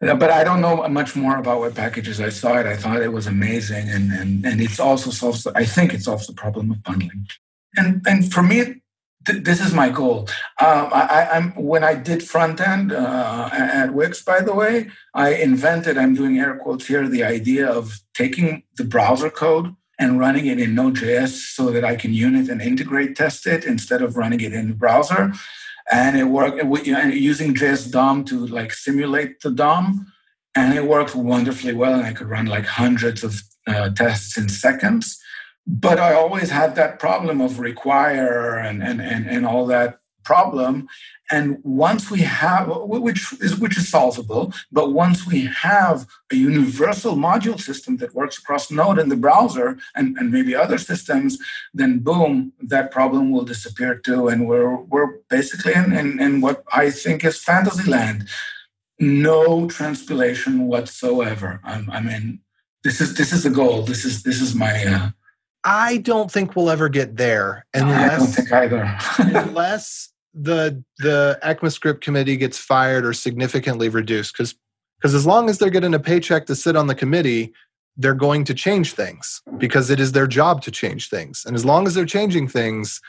[0.00, 2.20] But I don't know much more about web packages.
[2.20, 2.66] I saw it.
[2.66, 5.44] I thought it was amazing, and and and it's also solves.
[5.62, 7.26] I think it solves the problem of bundling
[7.76, 8.82] and and for me
[9.26, 10.28] th- this is my goal.
[10.60, 15.34] Uh, I, am when i did front end uh, at wix by the way i
[15.34, 20.46] invented i'm doing air quotes here the idea of taking the browser code and running
[20.46, 24.40] it in node.js so that i can unit and integrate test it instead of running
[24.40, 25.32] it in the browser.
[25.90, 26.62] And it worked
[27.30, 30.12] using js dom to like simulate the dom
[30.54, 34.48] and it worked wonderfully well and i could run like hundreds of uh, tests in
[34.48, 35.18] seconds
[35.68, 40.88] but I always had that problem of require and, and, and, and all that problem.
[41.30, 47.16] And once we have, which is which is solvable, but once we have a universal
[47.16, 51.38] module system that works across Node in the browser and, and maybe other systems,
[51.74, 54.28] then boom, that problem will disappear too.
[54.28, 58.26] And we're we're basically in, in, in what I think is fantasy land.
[58.98, 61.60] No transpilation whatsoever.
[61.62, 62.40] I'm, I mean,
[62.84, 63.82] this is this is the goal.
[63.82, 65.10] This is this is my uh,
[65.68, 68.98] I don't think we'll ever get there unless I don't think either.
[69.48, 74.32] unless the the ECMAScript committee gets fired or significantly reduced.
[74.32, 74.54] Because
[74.98, 77.52] because as long as they're getting a paycheck to sit on the committee,
[77.96, 81.44] they're going to change things because it is their job to change things.
[81.44, 83.00] And as long as they're changing things,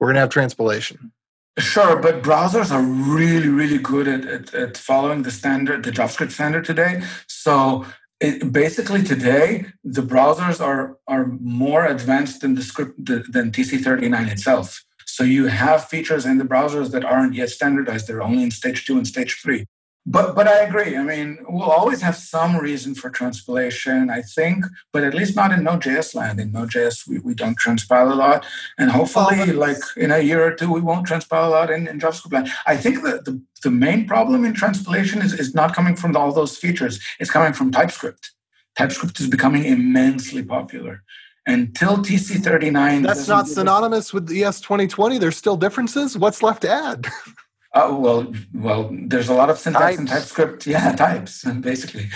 [0.00, 1.12] we're going to have transpilation.
[1.58, 6.32] Sure, but browsers are really, really good at, at, at following the standard, the JavaScript
[6.32, 7.02] standard today.
[7.28, 7.86] So
[8.20, 14.82] it, basically today the browsers are are more advanced than the script than TC39 itself.
[15.04, 18.84] So you have features in the browsers that aren't yet standardized; they're only in stage
[18.84, 19.66] two and stage three.
[20.08, 20.96] But but I agree.
[20.96, 25.50] I mean, we'll always have some reason for transpilation, I think, but at least not
[25.50, 26.38] in Node.js land.
[26.38, 28.46] In Node.js, we, we don't transpile a lot.
[28.78, 31.98] And hopefully, like in a year or two, we won't transpile a lot in, in
[31.98, 32.48] JavaScript land.
[32.66, 36.32] I think that the, the main problem in transpilation is, is not coming from all
[36.32, 37.00] those features.
[37.18, 38.30] It's coming from TypeScript.
[38.78, 41.02] TypeScript is becoming immensely popular.
[41.48, 43.04] Until TC39.
[43.04, 45.18] That's not synonymous with ES 2020.
[45.18, 46.16] There's still differences.
[46.16, 47.06] What's left to add?
[47.76, 50.66] Uh, well, well, there's a lot of syntax in TypeScript.
[50.74, 52.08] Yeah, types basically.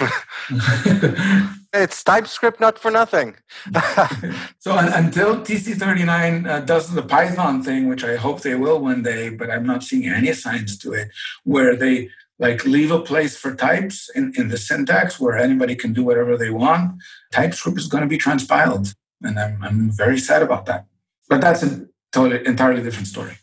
[1.75, 3.37] it's TypeScript, not for nothing.
[4.59, 9.29] so until TC39 uh, does the Python thing, which I hope they will one day,
[9.29, 11.09] but I'm not seeing any signs to it,
[11.45, 12.09] where they
[12.39, 16.39] like leave a place for types in, in the syntax where anybody can do whatever
[16.39, 17.03] they want.
[17.33, 20.87] TypeScript is going to be transpiled, and I'm I'm very sad about that.
[21.29, 23.37] But that's a totally entirely different story.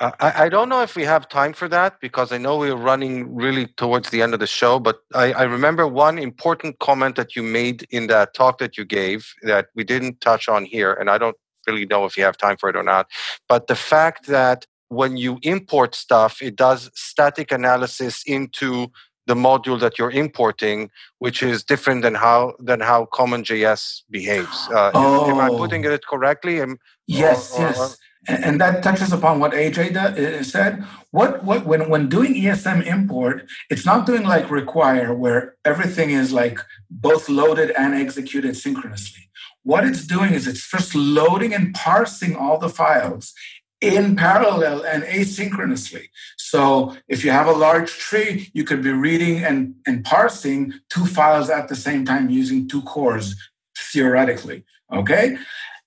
[0.00, 3.32] I, I don't know if we have time for that because I know we're running
[3.34, 4.80] really towards the end of the show.
[4.80, 8.84] But I, I remember one important comment that you made in that talk that you
[8.84, 11.36] gave that we didn't touch on here, and I don't
[11.66, 13.06] really know if you have time for it or not.
[13.48, 18.88] But the fact that when you import stuff, it does static analysis into
[19.26, 24.68] the module that you're importing, which is different than how than how CommonJS behaves.
[24.70, 25.24] Uh, oh.
[25.30, 26.60] am, am, I putting it correctly?
[26.60, 27.96] Am, yes, or, or, yes
[28.28, 30.84] and that touches upon what AJ uh, said.
[31.10, 36.32] What what when when doing ESM import, it's not doing like require where everything is
[36.32, 36.58] like
[36.90, 39.28] both loaded and executed synchronously.
[39.62, 43.32] What it's doing is it's first loading and parsing all the files
[43.80, 46.08] in parallel and asynchronously.
[46.36, 51.04] So if you have a large tree, you could be reading and, and parsing two
[51.04, 53.34] files at the same time using two cores,
[53.76, 54.64] theoretically.
[54.92, 55.36] Okay.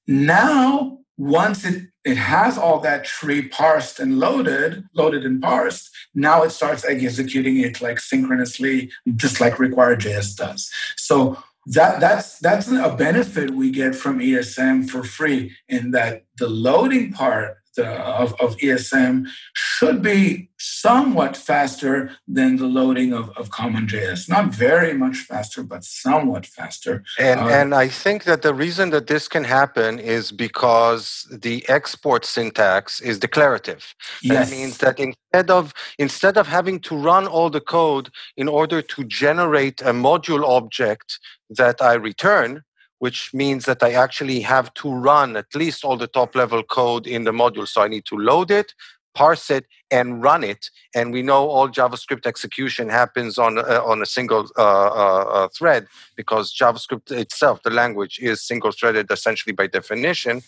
[0.05, 5.89] Now, once it it has all that tree parsed and loaded, loaded and parsed.
[6.15, 10.71] Now it starts executing it like synchronously, just like require.js does.
[10.95, 16.47] So that that's that's a benefit we get from ESM for free in that the
[16.47, 23.87] loading part of, of ESM should be somewhat faster than the loading of, of common
[23.87, 24.27] JS.
[24.29, 27.03] Not very much faster, but somewhat faster.
[27.19, 31.67] And, uh, and I think that the reason that this can happen is because the
[31.69, 33.93] export syntax is declarative.
[34.21, 34.49] Yes.
[34.49, 38.81] That means that instead of instead of having to run all the code in order
[38.81, 41.19] to generate a module object
[41.49, 42.63] that I return,
[42.99, 47.05] which means that I actually have to run at least all the top level code
[47.05, 47.67] in the module.
[47.67, 48.73] So I need to load it,
[49.17, 50.69] parse it, and run it.
[50.93, 55.47] And we know all JavaScript execution happens on uh, on a single uh, uh, uh,
[55.57, 60.41] thread because JavaScript itself, the language, is single threaded essentially by definition.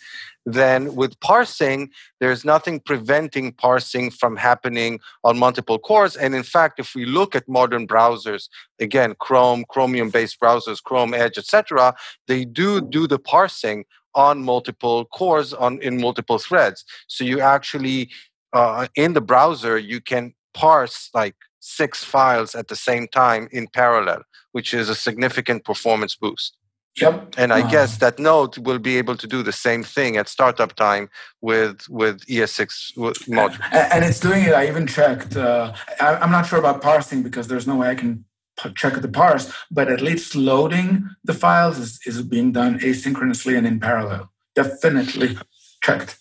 [0.46, 1.90] Then with parsing,
[2.20, 6.16] there's nothing preventing parsing from happening on multiple cores.
[6.16, 8.50] And in fact, if we look at modern browsers,
[8.80, 11.96] again, Chrome, Chromium-based browsers, Chrome, Edge, etc.,
[12.28, 16.84] they do do the parsing on multiple cores on in multiple threads.
[17.08, 18.10] So you actually
[18.54, 23.68] uh, in the browser, you can parse like six files at the same time in
[23.68, 26.56] parallel, which is a significant performance boost.
[27.00, 27.36] Yep.
[27.38, 30.28] And I uh, guess that node will be able to do the same thing at
[30.28, 32.98] startup time with with ES6
[33.28, 33.58] module.
[33.72, 34.54] And it's doing it.
[34.54, 35.38] I even checked.
[35.38, 38.26] Uh, I'm not sure about parsing because there's no way I can
[38.76, 43.66] check the parse, but at least loading the files is, is being done asynchronously and
[43.66, 44.32] in parallel.
[44.56, 45.38] Definitely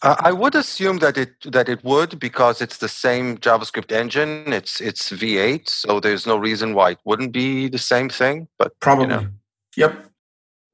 [0.03, 4.53] Uh, I would assume that it that it would because it's the same JavaScript engine.
[4.53, 8.49] It's it's V8, so there's no reason why it wouldn't be the same thing.
[8.59, 9.27] But probably, you know.
[9.77, 10.05] yep.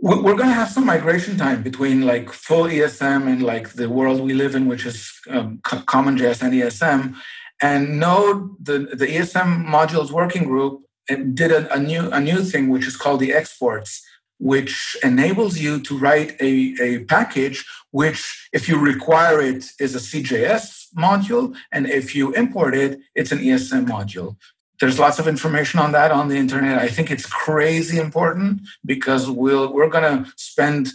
[0.00, 4.20] We're going to have some migration time between like full ESM and like the world
[4.20, 7.14] we live in, which is um, CommonJS and ESM.
[7.62, 12.68] And Node, the the ESM modules working group, did a, a new a new thing
[12.68, 14.02] which is called the exports
[14.44, 19.98] which enables you to write a, a package which, if you require it, is a
[19.98, 24.36] CJS module, and if you import it, it's an ESM module.
[24.80, 26.78] There's lots of information on that on the internet.
[26.78, 30.88] I think it's crazy important because we'll, we're going to spend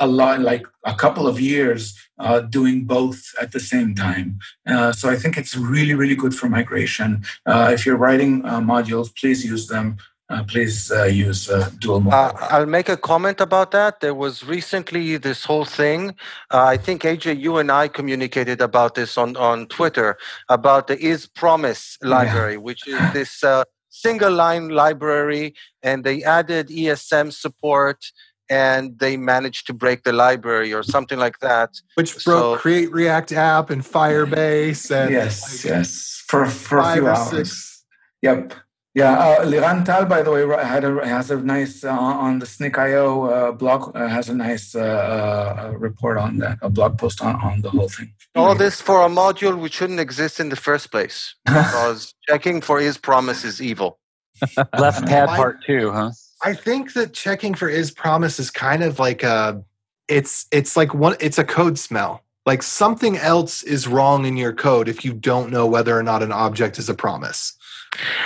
[0.00, 4.38] a lot, like a couple of years, uh, doing both at the same time.
[4.66, 7.24] Uh, so I think it's really, really good for migration.
[7.44, 12.00] Uh, if you're writing uh, modules, please use them uh, please uh, use uh, dual
[12.00, 12.12] mode.
[12.12, 14.00] Uh, I'll make a comment about that.
[14.00, 16.16] There was recently this whole thing.
[16.50, 20.18] Uh, I think AJ, you and I communicated about this on, on Twitter
[20.48, 22.58] about the Is Promise library, yeah.
[22.58, 28.04] which is this uh, single line library, and they added ESM support.
[28.48, 31.70] And they managed to break the library or something like that.
[31.94, 34.88] Which broke so, Create React App and Firebase.
[34.94, 37.30] And yes, like yes, for for a few hours.
[37.30, 37.84] Six.
[38.22, 38.54] Yep
[38.96, 42.46] Yeah, uh, Liran Tal, by the way, had a, has a nice uh, on the
[42.46, 47.20] Snyk.io uh, blog uh, has a nice uh, uh, report on that, a blog post
[47.20, 48.14] on, on the whole thing.
[48.34, 52.80] All this for a module which shouldn't exist in the first place because checking for
[52.80, 53.98] is promise is evil.
[54.78, 56.12] Left pad I- part two, huh?
[56.42, 59.62] I think that checking for is promise is kind of like a
[60.08, 62.22] it's it's like one it's a code smell.
[62.46, 66.22] Like something else is wrong in your code if you don't know whether or not
[66.22, 67.52] an object is a promise.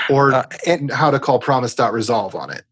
[0.09, 2.64] Or Uh, and how to call promise.resolve on it.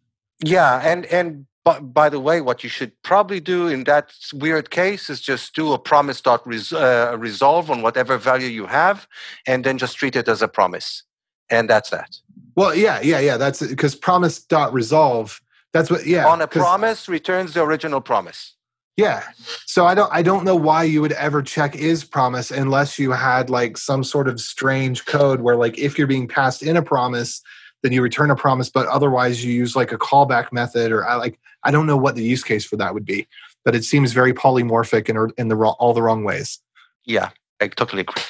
[0.44, 4.70] yeah, and and by, by the way, what you should probably do in that weird
[4.70, 9.06] case is just do a promise dot uh, resolve on whatever value you have,
[9.46, 11.02] and then just treat it as a promise,
[11.50, 12.10] and that's that.
[12.56, 13.36] Well, yeah, yeah, yeah.
[13.36, 15.40] That's because promise.resolve.
[15.72, 16.26] That's what yeah.
[16.26, 18.54] on a promise, returns the original promise.
[18.98, 19.22] Yeah.
[19.64, 23.12] So I don't I don't know why you would ever check is promise unless you
[23.12, 26.82] had like some sort of strange code where like if you're being passed in a
[26.82, 27.40] promise,
[27.84, 31.14] then you return a promise, but otherwise you use like a callback method or I
[31.14, 33.28] like I don't know what the use case for that would be,
[33.64, 36.58] but it seems very polymorphic and in the wrong, all the wrong ways.
[37.04, 37.30] Yeah,
[37.60, 38.20] I totally agree.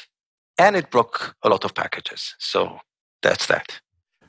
[0.59, 2.79] And it broke a lot of packages, so
[3.23, 3.81] that's that.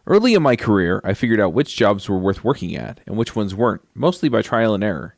[0.07, 3.35] Early in my career, I figured out which jobs were worth working at and which
[3.35, 5.17] ones weren't, mostly by trial and error.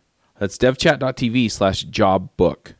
[0.41, 2.73] That's devchat.tv slash jobbook.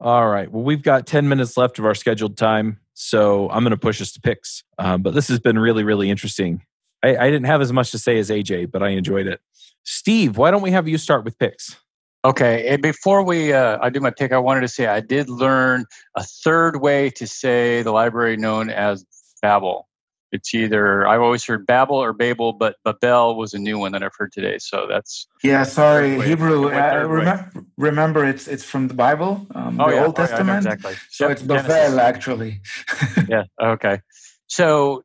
[0.00, 0.50] All right.
[0.50, 2.80] Well, we've got 10 minutes left of our scheduled time.
[2.94, 4.64] So I'm going to push us to picks.
[4.78, 6.62] Um, but this has been really, really interesting.
[7.02, 9.42] I, I didn't have as much to say as AJ, but I enjoyed it.
[9.84, 11.76] Steve, why don't we have you start with picks?
[12.24, 15.28] Okay, and before we uh, I do my pick, I wanted to say I did
[15.28, 15.84] learn
[16.16, 19.04] a third way to say the library known as
[19.42, 19.86] Babel.
[20.32, 24.02] It's either I've always heard Babel or Babel, but Babel was a new one that
[24.02, 24.58] I've heard today.
[24.58, 26.68] So that's Yeah, sorry, Hebrew.
[26.68, 30.26] Uh, remember, remember, it's it's from the Bible, um, oh the yeah, Old oh, yeah,
[30.26, 30.56] Testament.
[30.58, 30.94] exactly.
[31.10, 31.98] So Yep, it's Genesis.
[31.98, 32.60] Actually.
[33.28, 34.00] yeah okay
[34.46, 35.02] so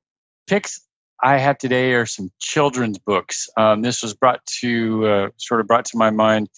[0.47, 0.81] picks
[1.23, 5.67] i have today are some children's books um, this was brought to uh, sort of
[5.67, 6.49] brought to my mind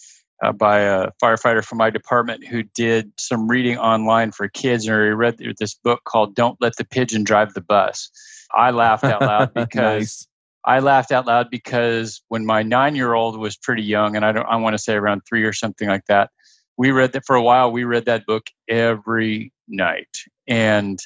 [0.44, 4.96] uh, by a firefighter from my department who did some reading online for kids and
[4.96, 8.10] he read this book called don't let the pigeon drive the bus
[8.54, 10.28] i laughed out loud because Nice.
[10.66, 14.32] I laughed out loud because when my nine year old was pretty young, and I
[14.32, 16.30] don't I want to say around three or something like that,
[16.78, 17.72] we read that for a while.
[17.72, 20.10] We read that book every night,
[20.48, 21.00] and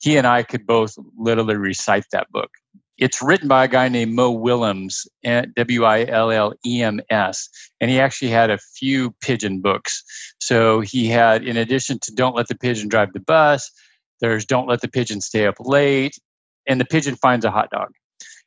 [0.00, 2.50] he and I could both literally recite that book.
[2.98, 7.00] It's written by a guy named Mo Willems, eh, W I L L E M
[7.10, 7.48] S,
[7.80, 10.04] and he actually had a few pigeon books.
[10.38, 13.70] So he had, in addition to "Don't Let the Pigeon Drive the Bus,"
[14.20, 16.16] there's "Don't Let the Pigeon Stay Up Late,"
[16.66, 17.90] and the pigeon finds a hot dog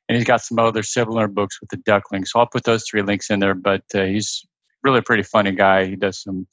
[0.08, 2.26] and he's got some other similar books with the duckling.
[2.26, 3.56] So I'll put those three links in there.
[3.56, 4.46] But uh, he's
[4.84, 5.86] really a pretty funny guy.
[5.86, 6.48] He does some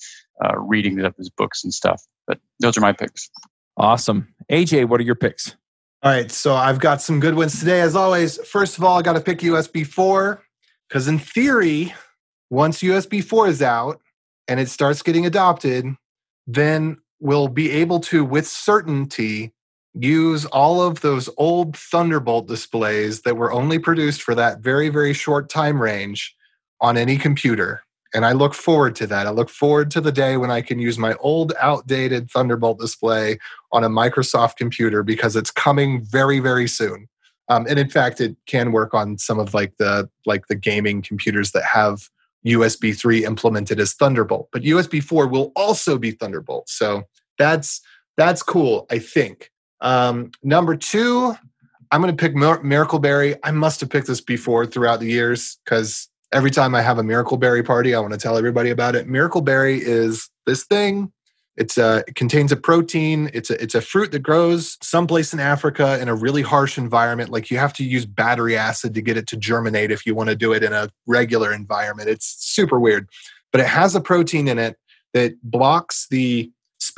[0.45, 2.03] uh, reading of his books and stuff.
[2.27, 3.29] But those are my picks.
[3.77, 4.35] Awesome.
[4.51, 5.57] AJ, what are your picks?
[6.03, 7.83] All right, so I've got some good ones today.
[7.83, 10.43] As always, first of all, I got to pick USB 4
[10.89, 11.93] because, in theory,
[12.49, 14.01] once USB 4 is out
[14.49, 15.87] and it starts getting adopted,
[16.47, 19.53] then we'll be able to, with certainty,
[19.95, 25.13] use all of those old Thunderbolt displays that were only produced for that very, very
[25.13, 26.35] short time range
[26.81, 27.83] on any computer.
[28.15, 29.27] And I look forward to that.
[29.27, 33.39] I look forward to the day when I can use my old, outdated Thunderbolt display
[33.73, 37.09] on a Microsoft computer because it's coming very, very soon.
[37.49, 41.03] Um, and in fact, it can work on some of like the like the gaming
[41.03, 42.09] computers that have
[42.47, 44.49] USB 3 implemented as Thunderbolt.
[44.53, 46.69] But USB 4 will also be Thunderbolt.
[46.69, 47.03] So
[47.39, 47.81] that's
[48.17, 49.51] that's cool, I think.
[49.81, 51.35] Um, number two,
[51.91, 53.37] I'm going to pick Mir- Miracle Berry.
[53.43, 57.03] I must have picked this before throughout the years because every time I have a
[57.03, 59.09] Miracle Berry party, I want to tell everybody about it.
[59.09, 61.13] Miracle Berry is this thing.
[61.57, 63.31] It's a, it contains a protein.
[63.35, 67.31] It's a, it's a fruit that grows someplace in Africa in a really harsh environment.
[67.31, 70.31] Like you have to use battery acid to get it to germinate if you want
[70.31, 72.09] to do it in a regular environment.
[72.09, 73.09] It's super weird,
[73.53, 74.79] but it has a protein in it
[75.13, 76.51] that blocks the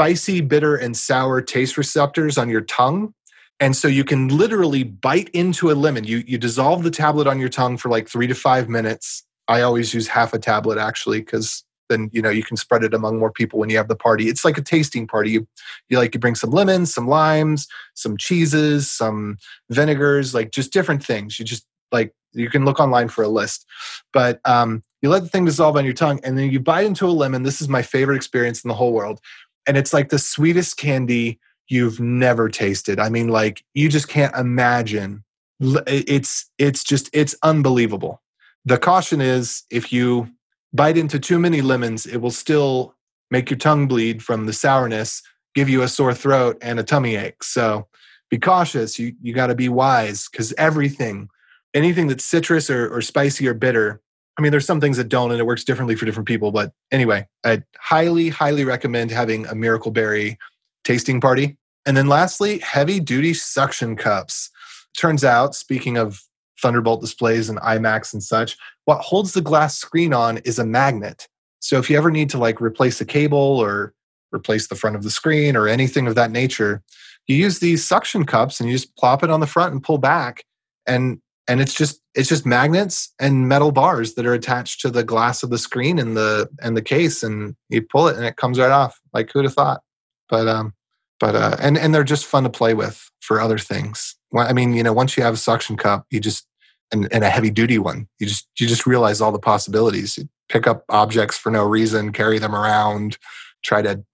[0.03, 3.15] spicy, bitter, and sour taste receptors on your tongue.
[3.61, 6.03] And so you can literally bite into a lemon.
[6.03, 9.23] You, you dissolve the tablet on your tongue for like three to five minutes.
[9.47, 12.95] I always use half a tablet actually, because then you know you can spread it
[12.95, 14.29] among more people when you have the party.
[14.29, 15.31] It's like a tasting party.
[15.31, 15.47] You,
[15.89, 19.37] you like you bring some lemons, some limes, some cheeses, some
[19.71, 21.39] vinegars, like just different things.
[21.39, 23.67] You just like you can look online for a list.
[24.13, 27.07] But um, you let the thing dissolve on your tongue, and then you bite into
[27.07, 27.43] a lemon.
[27.43, 29.21] This is my favorite experience in the whole world,
[29.67, 32.99] and it's like the sweetest candy you've never tasted.
[32.99, 35.25] I mean, like you just can't imagine.
[35.61, 38.21] It's it's just it's unbelievable.
[38.65, 40.29] The caution is if you
[40.73, 42.95] bite into too many lemons, it will still
[43.31, 45.23] make your tongue bleed from the sourness,
[45.55, 47.43] give you a sore throat and a tummy ache.
[47.43, 47.87] So
[48.31, 48.99] be cautious.
[48.99, 51.29] You you got to be wise because everything,
[51.75, 54.01] anything that's citrus or, or spicy or bitter.
[54.39, 56.53] I mean, there's some things that don't, and it works differently for different people.
[56.53, 60.39] But anyway, I highly, highly recommend having a Miracle Berry
[60.85, 61.57] tasting party.
[61.85, 64.51] And then lastly, heavy duty suction cups.
[64.97, 66.23] Turns out, speaking of
[66.61, 71.29] Thunderbolt displays and iMacs and such, what holds the glass screen on is a magnet.
[71.61, 73.93] So if you ever need to like replace a cable or
[74.33, 76.83] replace the front of the screen or anything of that nature,
[77.27, 79.99] you use these suction cups and you just plop it on the front and pull
[79.99, 80.45] back
[80.87, 85.03] and and it's just it's just magnets and metal bars that are attached to the
[85.03, 88.37] glass of the screen and the and the case and you pull it and it
[88.37, 89.01] comes right off.
[89.13, 89.83] Like who'd have thought?
[90.29, 90.75] But um
[91.19, 94.17] but uh and and they're just fun to play with for other things.
[94.37, 96.47] I mean you know once you have a suction cup you just
[96.93, 100.19] and, and a heavy duty one you just you just realize all the possibilities.
[100.19, 103.19] You pick up objects for no reason carry them around
[103.63, 104.05] try to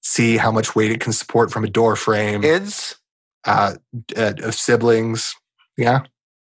[0.00, 2.40] see how much weight it can support from a door frame.
[2.40, 2.96] Kids?
[3.44, 3.74] Uh,
[4.16, 5.34] uh siblings.
[5.76, 6.02] Yeah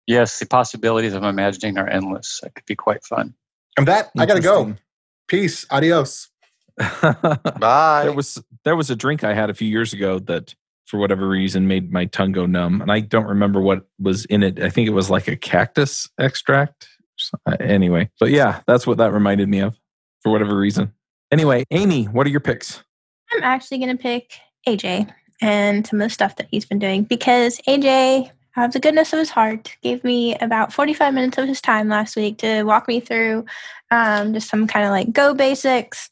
[0.07, 2.41] yes the possibilities i'm imagining are endless.
[2.43, 3.35] That could be quite fun.
[3.77, 4.75] And that i gotta go.
[5.29, 5.67] Peace.
[5.71, 6.29] Adios.
[6.79, 8.03] Bye.
[8.05, 10.55] There was there was a drink i had a few years ago that
[10.87, 14.43] for whatever reason made my tongue go numb and i don't remember what was in
[14.43, 14.61] it.
[14.61, 16.89] I think it was like a cactus extract.
[17.47, 18.11] Uh, anyway.
[18.19, 19.77] But yeah that's what that reminded me of
[20.23, 20.93] for whatever reason.
[21.31, 22.83] Anyway Aimee what are your picks?
[23.33, 24.35] I'm actually going to pick
[24.69, 25.11] aj
[25.41, 29.13] and some of the stuff that he's been doing because aj out of the goodness
[29.13, 32.89] of his heart gave me about 45 minutes of his time last week to walk
[32.89, 33.45] me through
[33.91, 36.11] um, just some kind of like go basics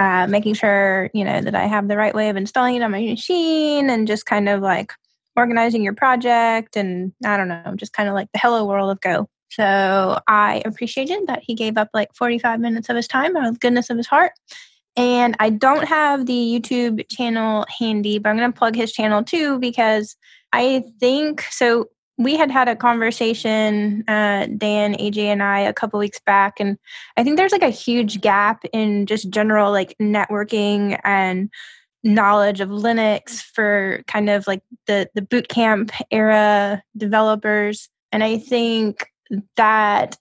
[0.00, 2.90] uh, making sure you know that I have the right way of installing it on
[2.90, 4.92] my machine, and just kind of like
[5.36, 9.00] organizing your project, and I don't know, just kind of like the hello world of
[9.02, 9.28] Go.
[9.50, 13.54] So I appreciated that he gave up like 45 minutes of his time out of
[13.54, 14.32] the goodness of his heart.
[14.96, 19.22] And I don't have the YouTube channel handy, but I'm going to plug his channel
[19.22, 20.16] too because
[20.52, 25.98] I think so we had had a conversation, uh, Dan, AJ, and I, a couple
[25.98, 26.76] weeks back, and
[27.16, 31.50] I think there's like a huge gap in just general like networking and
[32.04, 38.38] knowledge of Linux for kind of like the the boot camp era developers, and I
[38.38, 39.06] think
[39.56, 40.18] that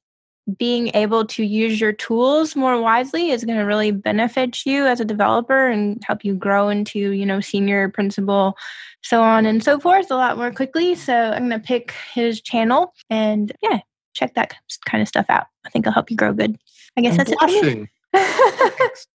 [0.57, 4.99] being able to use your tools more wisely is going to really benefit you as
[4.99, 8.57] a developer and help you grow into you know senior principal
[9.01, 10.95] so on and so forth a lot more quickly.
[10.95, 13.79] So i'm going to pick his channel and yeah
[14.13, 14.53] check that
[14.85, 15.45] kind of stuff out.
[15.65, 16.57] I think it'll help you grow good.
[16.97, 17.83] I guess I'm that's blushing.
[17.83, 17.89] it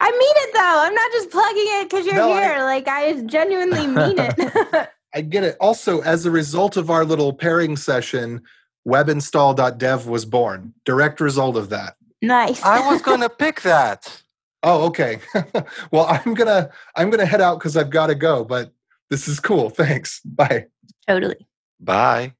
[0.00, 0.82] i mean it though.
[0.84, 2.58] I'm not just plugging it because you're No, I- here.
[2.64, 4.88] Like i genuinely mean it.
[5.14, 5.56] I get it.
[5.58, 8.42] Also, as a result of our little pairing session,
[8.86, 10.74] webinstall.dev was born.
[10.84, 11.96] Direct result of that.
[12.22, 14.22] nice i was gonna pick that
[14.64, 15.20] Oh, okay.
[15.92, 18.44] well, I'm gonna I'm gonna head out because I've got to go.
[18.44, 18.72] But
[19.08, 19.70] this is cool.
[19.82, 20.20] Thanks.
[20.24, 20.66] Bye.
[21.06, 21.46] totally
[21.80, 22.32] bye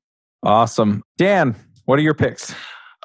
[0.43, 1.55] awesome dan
[1.85, 2.53] what are your picks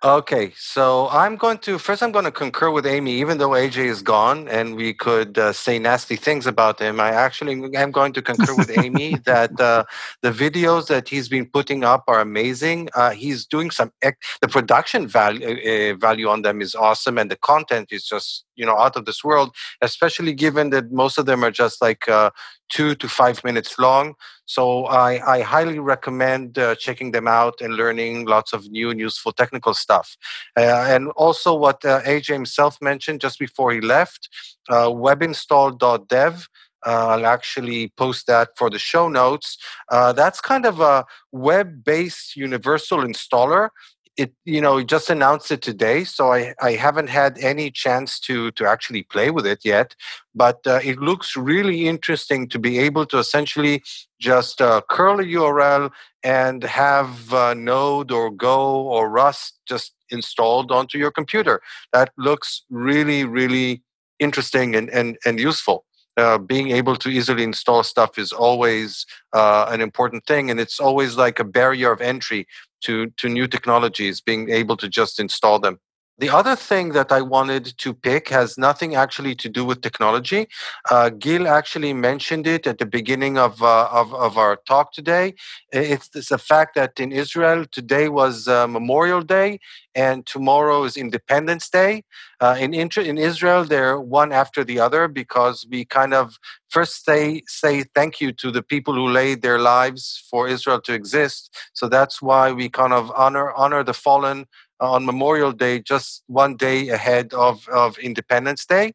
[0.05, 2.03] Okay, so I'm going to first.
[2.03, 5.53] I'm going to concur with Aimee, even though AJ is gone, and we could uh,
[5.53, 6.99] say nasty things about him.
[6.99, 9.85] I actually am going to concur with Aimee that uh,
[10.21, 12.89] the videos that he's been putting up are amazing.
[12.93, 17.31] Uh, he's doing some ec- the production value uh, value on them is awesome, and
[17.31, 19.55] the content is just you know out of this world.
[19.81, 22.30] Especially given that most of them are just like uh,
[22.69, 24.15] two to five minutes long.
[24.45, 28.99] So I, I highly recommend uh, checking them out and learning lots of new and
[28.99, 30.17] useful technical stuff.
[30.57, 34.30] Uh, and also, what uh, AJ himself mentioned just before he left,
[34.69, 36.47] uh, webinstall.dev.
[36.85, 39.57] Uh, I'll actually post that for the show notes.
[39.89, 43.69] That's kind of a web-based universal installer.
[44.15, 48.52] It you know just announced it today, so I, I haven't had any chance to
[48.52, 49.95] to actually play with it yet.
[50.35, 53.81] But uh, it looks really interesting to be able to essentially
[54.19, 55.91] just uh, curl a URL
[56.23, 61.61] and have uh, Node or Go or Rust just installed onto your computer.
[61.91, 63.84] That looks really, really
[64.19, 65.85] interesting and, and, and useful.
[66.15, 69.03] Uh, being able to easily install stuff is always
[69.34, 72.45] uh, an important thing, and it's always like a barrier of entry
[72.84, 75.80] to, to new technologies, being able to just install them.
[76.19, 80.48] The other thing that I wanted to pick has nothing actually to do with technology.
[80.91, 85.34] Uh, Gil actually mentioned it at the beginning of, uh, of, of, our talk today.
[85.72, 89.60] It's, the fact that in Israel, today was uh, Memorial Day
[89.95, 92.03] and tomorrow is Independence Day.
[92.40, 96.38] Uh, in, in Israel, they're one after the other because we kind of
[96.69, 100.94] first say, say thank you to the people who laid their lives for Israel to
[100.94, 101.56] exist.
[101.73, 104.45] So that's why we kind of honor, honor the fallen
[104.79, 108.93] on Memorial Day, just one day ahead of, of Independence Day.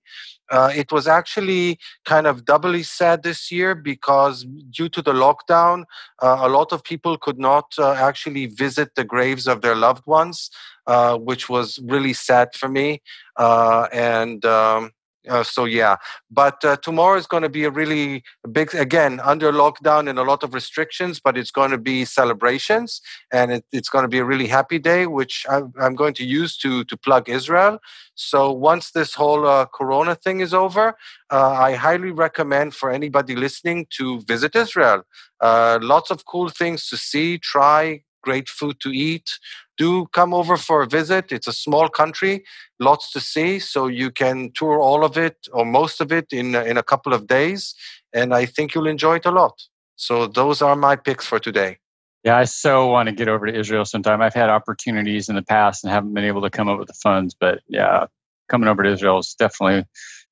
[0.51, 5.85] Uh, it was actually kind of doubly sad this year because due to the lockdown,
[6.23, 10.07] uh, a lot of people could not uh, actually visit the graves of their loved
[10.07, 10.51] ones,
[10.87, 13.03] uh, which was really sad for me.
[13.37, 14.91] Uh, and um,
[15.29, 15.97] uh, so yeah,
[16.31, 18.23] but uh, tomorrow is going to be a really
[18.53, 23.01] big, again, under lockdown and a lot of restrictions, but it's going to be celebrations
[23.33, 26.25] and it, it's going to be a really happy day, which I'm, I'm, going to
[26.25, 27.79] use to to plug Israel.
[28.15, 30.95] So once this whole uh, Corona thing is over,
[31.31, 35.03] uh, I highly recommend for anybody listening to visit Israel.
[35.41, 39.39] Uh, lots of cool things to see, try, great food to eat
[39.79, 41.33] do come over for a visit.
[41.33, 42.45] It's a small country,
[42.79, 46.55] lots to see, so you can tour all of it or most of it in
[46.55, 47.75] in a couple of days,
[48.13, 49.55] and I think you'll enjoy it a lot.
[49.97, 51.79] So those are my picks for today.
[52.25, 54.21] Yeah, I so want to get over to Israel sometime.
[54.21, 56.95] I've had opportunities in the past and haven't been able to come up with the
[56.95, 58.07] funds, but yeah,
[58.49, 59.85] coming over to Israel is definitely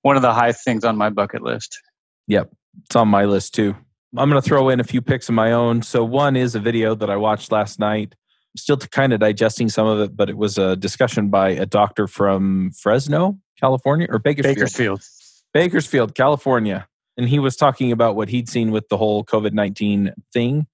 [0.02, 1.80] one of the high things on my bucket list.
[2.26, 2.50] Yep,
[2.84, 3.74] it's on my list too.
[4.16, 5.82] I'm going to throw in a few picks of my own.
[5.82, 8.14] So one is a video that I watched last night
[8.56, 12.06] still kind of digesting some of it, but it was a discussion by a doctor
[12.06, 14.56] from Fresno, California, or Bakersfield.
[14.56, 15.02] Bakersfield.
[15.52, 16.88] Bakersfield, California.
[17.16, 20.66] And he was talking about what he'd seen with the whole COVID 19 thing.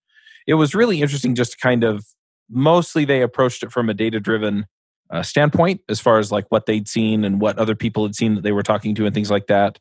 [0.47, 2.05] It was really interesting, just kind of
[2.51, 4.67] mostly they approached it from a data driven
[5.11, 8.35] uh, standpoint as far as like what they'd seen and what other people had seen
[8.35, 9.79] that they were talking to and things like that.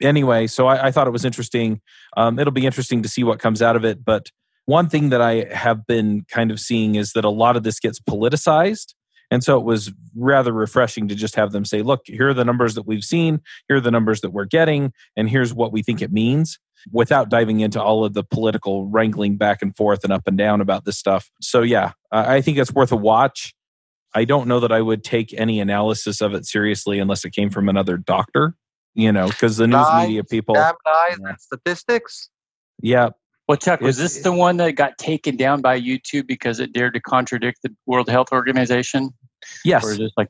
[0.00, 1.80] Anyway, so I, I thought it was interesting.
[2.16, 4.04] Um, it'll be interesting to see what comes out of it.
[4.04, 4.30] But
[4.68, 7.80] one thing that I have been kind of seeing is that a lot of this
[7.80, 8.92] gets politicized.
[9.30, 12.44] And so it was rather refreshing to just have them say, look, here are the
[12.44, 15.82] numbers that we've seen, here are the numbers that we're getting, and here's what we
[15.82, 16.58] think it means
[16.92, 20.60] without diving into all of the political wrangling back and forth and up and down
[20.60, 21.30] about this stuff.
[21.40, 23.54] So, yeah, I think it's worth a watch.
[24.14, 27.48] I don't know that I would take any analysis of it seriously unless it came
[27.48, 28.54] from another doctor,
[28.92, 30.56] you know, because the news media people.
[30.56, 31.28] Damn lies yeah.
[31.30, 32.28] and statistics.
[32.82, 33.08] Yeah,
[33.48, 36.92] well, Chuck, was this the one that got taken down by YouTube because it dared
[36.94, 39.10] to contradict the World Health Organization?
[39.64, 39.84] Yes.
[39.86, 40.28] Or just like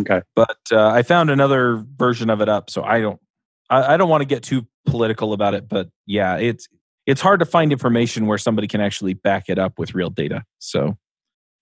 [0.00, 3.20] okay, but uh, I found another version of it up, so I don't,
[3.68, 6.68] I, I don't want to get too political about it, but yeah, it's
[7.04, 10.44] it's hard to find information where somebody can actually back it up with real data.
[10.60, 10.96] So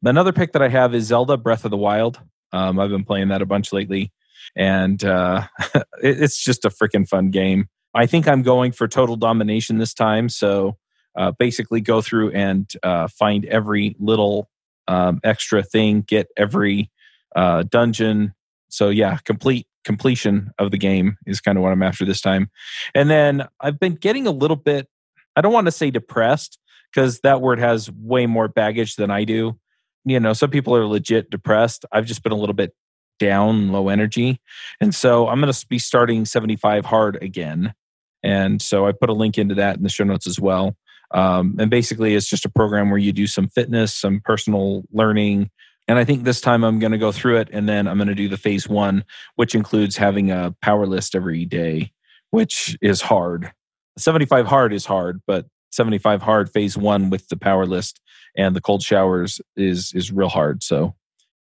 [0.05, 2.20] another pick that I have is Zelda Breath of the Wild.
[2.52, 4.12] Um, I've been playing that a bunch lately,
[4.55, 7.68] and uh, it, it's just a freaking fun game.
[7.94, 10.77] I think I'm going for total domination this time, so
[11.16, 14.48] uh, basically go through and uh, find every little
[14.88, 16.90] um, extra thing, get every
[17.36, 18.34] uh, dungeon.
[18.68, 22.50] So yeah, complete completion of the game is kind of what I'm after this time.
[22.94, 24.88] And then I've been getting a little bit.
[25.36, 26.58] I don't want to say depressed
[26.92, 29.58] because that word has way more baggage than I do.
[30.04, 31.84] You know, some people are legit depressed.
[31.92, 32.74] I've just been a little bit
[33.18, 34.40] down, low energy.
[34.80, 37.74] And so I'm going to be starting 75 hard again.
[38.22, 40.76] And so I put a link into that in the show notes as well.
[41.12, 45.50] Um, and basically, it's just a program where you do some fitness, some personal learning.
[45.88, 48.08] And I think this time I'm going to go through it and then I'm going
[48.08, 49.04] to do the phase one,
[49.34, 51.92] which includes having a power list every day,
[52.30, 53.50] which is hard.
[53.98, 58.00] 75 hard is hard, but 75 hard phase one with the power list
[58.36, 60.62] and the cold showers is is real hard.
[60.62, 60.94] So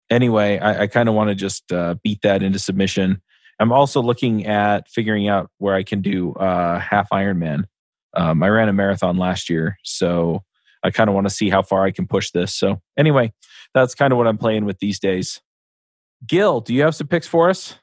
[0.10, 3.22] anyway, I, I kind of want to just uh, beat that into submission.
[3.60, 7.66] I'm also looking at figuring out where I can do uh, half Ironman.
[8.16, 10.44] Um, I ran a marathon last year, so
[10.84, 12.54] I kind of want to see how far I can push this.
[12.56, 13.34] So, anyway,
[13.74, 15.42] that's kind of what I'm playing with these days.
[16.28, 17.76] Gil, do you have some picks for us?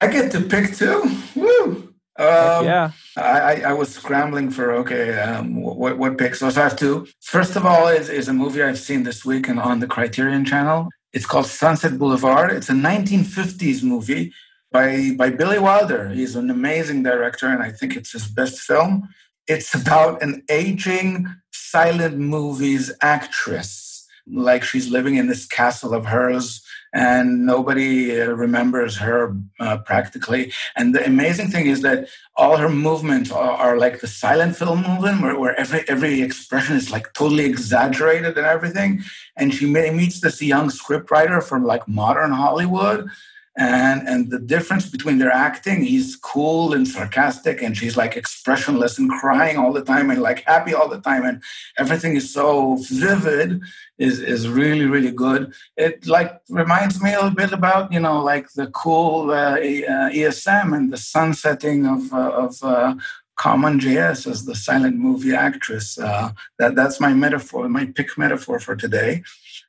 [0.00, 1.02] I get to pick too.
[1.36, 1.94] Woo!
[2.18, 2.90] Um, yeah.
[3.16, 6.40] I, I was scrambling for okay, um, what what picks?
[6.40, 7.06] So I have two.
[7.20, 10.44] First of all, is is a movie I've seen this week and on the Criterion
[10.44, 10.88] Channel.
[11.12, 12.52] It's called Sunset Boulevard.
[12.52, 14.32] It's a 1950s movie
[14.70, 16.10] by by Billy Wilder.
[16.10, 19.08] He's an amazing director, and I think it's his best film.
[19.50, 24.06] It's about an aging silent movies actress.
[24.28, 26.62] Like she's living in this castle of hers
[26.94, 30.52] and nobody uh, remembers her uh, practically.
[30.76, 32.06] And the amazing thing is that
[32.36, 36.76] all her movements are, are like the silent film movement, where, where, every every expression
[36.76, 39.02] is like totally exaggerated and everything.
[39.36, 43.08] And she meets this young scriptwriter from like modern Hollywood
[43.56, 48.96] and and the difference between their acting he's cool and sarcastic and she's like expressionless
[48.96, 51.42] and crying all the time and like happy all the time and
[51.76, 53.60] everything is so vivid
[53.98, 58.22] is is really really good it like reminds me a little bit about you know
[58.22, 62.94] like the cool uh, esm and the sunsetting of uh, of uh,
[63.36, 65.98] Common JS as the silent movie actress.
[65.98, 69.22] Uh, that that's my metaphor, my pick metaphor for today.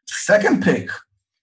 [0.06, 0.90] Second pick,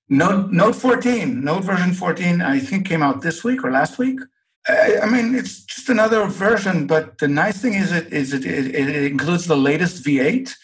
[0.08, 4.20] Node, Node 14, Node version 14, I think came out this week or last week.
[4.66, 8.44] I, I mean, it's just another version, but the nice thing is it is it,
[8.44, 10.54] it, it includes the latest V8.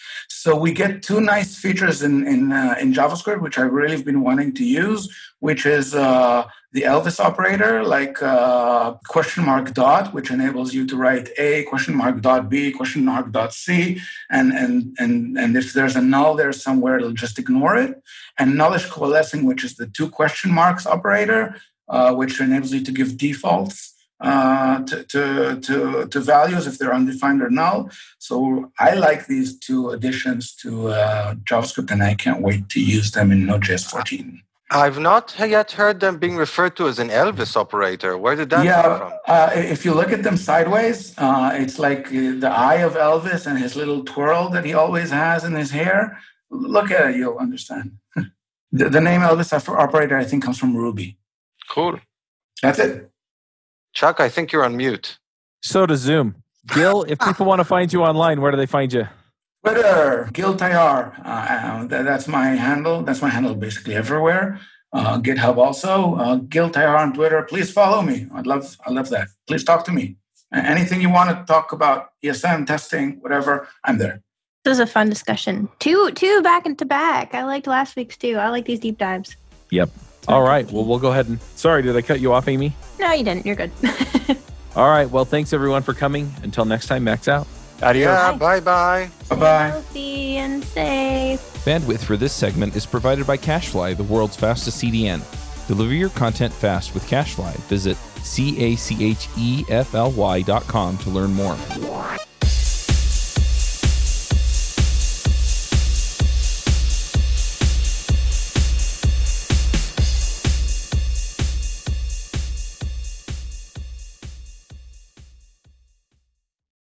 [0.45, 4.05] So we get two nice features in in, uh, in JavaScript, which I really have
[4.05, 5.03] been wanting to use,
[5.47, 6.45] which is uh,
[6.75, 11.95] the Elvis operator, like uh, question mark dot, which enables you to write a question
[11.97, 14.03] mark dot b question mark dot c,
[14.37, 17.93] and and and and if there's a null there somewhere, it'll just ignore it.
[18.39, 21.43] And nullish coalescing, which is the two question marks operator,
[21.89, 26.95] uh, which enables you to give defaults uh, to, to, to, to, values if they're
[26.95, 27.91] undefined or null.
[28.19, 33.11] So I like these two additions to uh, JavaScript, and I can't wait to use
[33.11, 34.43] them in Node.js 14.
[34.71, 38.17] I've not yet heard them being referred to as an Elvis operator.
[38.17, 39.13] Where did that yeah, come from?
[39.27, 43.47] Uh, if you look at them sideways, uh, it's like uh, the eye of Elvis
[43.47, 46.19] and his little twirl that he always has in his hair.
[46.51, 47.99] Look at it, you'll understand.
[48.73, 51.19] the, the name Elvis operator, I think, comes from Ruby.
[51.69, 52.01] Cool.
[52.63, 53.11] That's it.
[53.95, 55.19] Chuck, I think you're on mute.
[55.63, 56.37] So does Zoom.
[56.67, 59.09] Gil, if people want to find you online, where do they find you?
[59.65, 61.19] Twitter, Gil Tayar.
[61.25, 63.03] Uh, uh that's my handle.
[63.03, 64.61] That's my handle basically everywhere.
[64.93, 66.15] Uh, GitHub also.
[66.17, 67.43] Uh, Gil Tayar on Twitter.
[67.43, 68.27] Please follow me.
[68.35, 69.29] I'd love, I love that.
[69.47, 70.17] Please talk to me.
[70.53, 74.23] Anything you want to talk about, ESM testing, whatever, I'm there.
[74.65, 75.69] This was a fun discussion.
[75.81, 77.35] Two, two back and to back.
[77.35, 78.37] I liked last week's too.
[78.37, 79.37] I like these deep dives.
[79.71, 79.91] Yep.
[80.29, 80.71] All right.
[80.71, 81.41] Well, we'll go ahead and.
[81.57, 82.75] Sorry, did I cut you off, Aimee?
[82.99, 83.45] No, you didn't.
[83.47, 83.71] You're good.
[84.77, 85.09] All right.
[85.09, 86.33] Well, thanks everyone for coming.
[86.43, 87.47] Until next time, max out.
[87.83, 88.07] Adios.
[88.07, 89.11] Yeah, bye bye.
[89.29, 89.67] Bye bye.
[89.69, 91.41] Healthy and safe.
[91.65, 95.23] Bandwidth for this segment is provided by CacheFly, the world's fastest CDN.
[95.67, 97.55] Deliver your content fast with CacheFly.
[97.69, 101.57] Visit C A C H E F L Y dot com to learn more.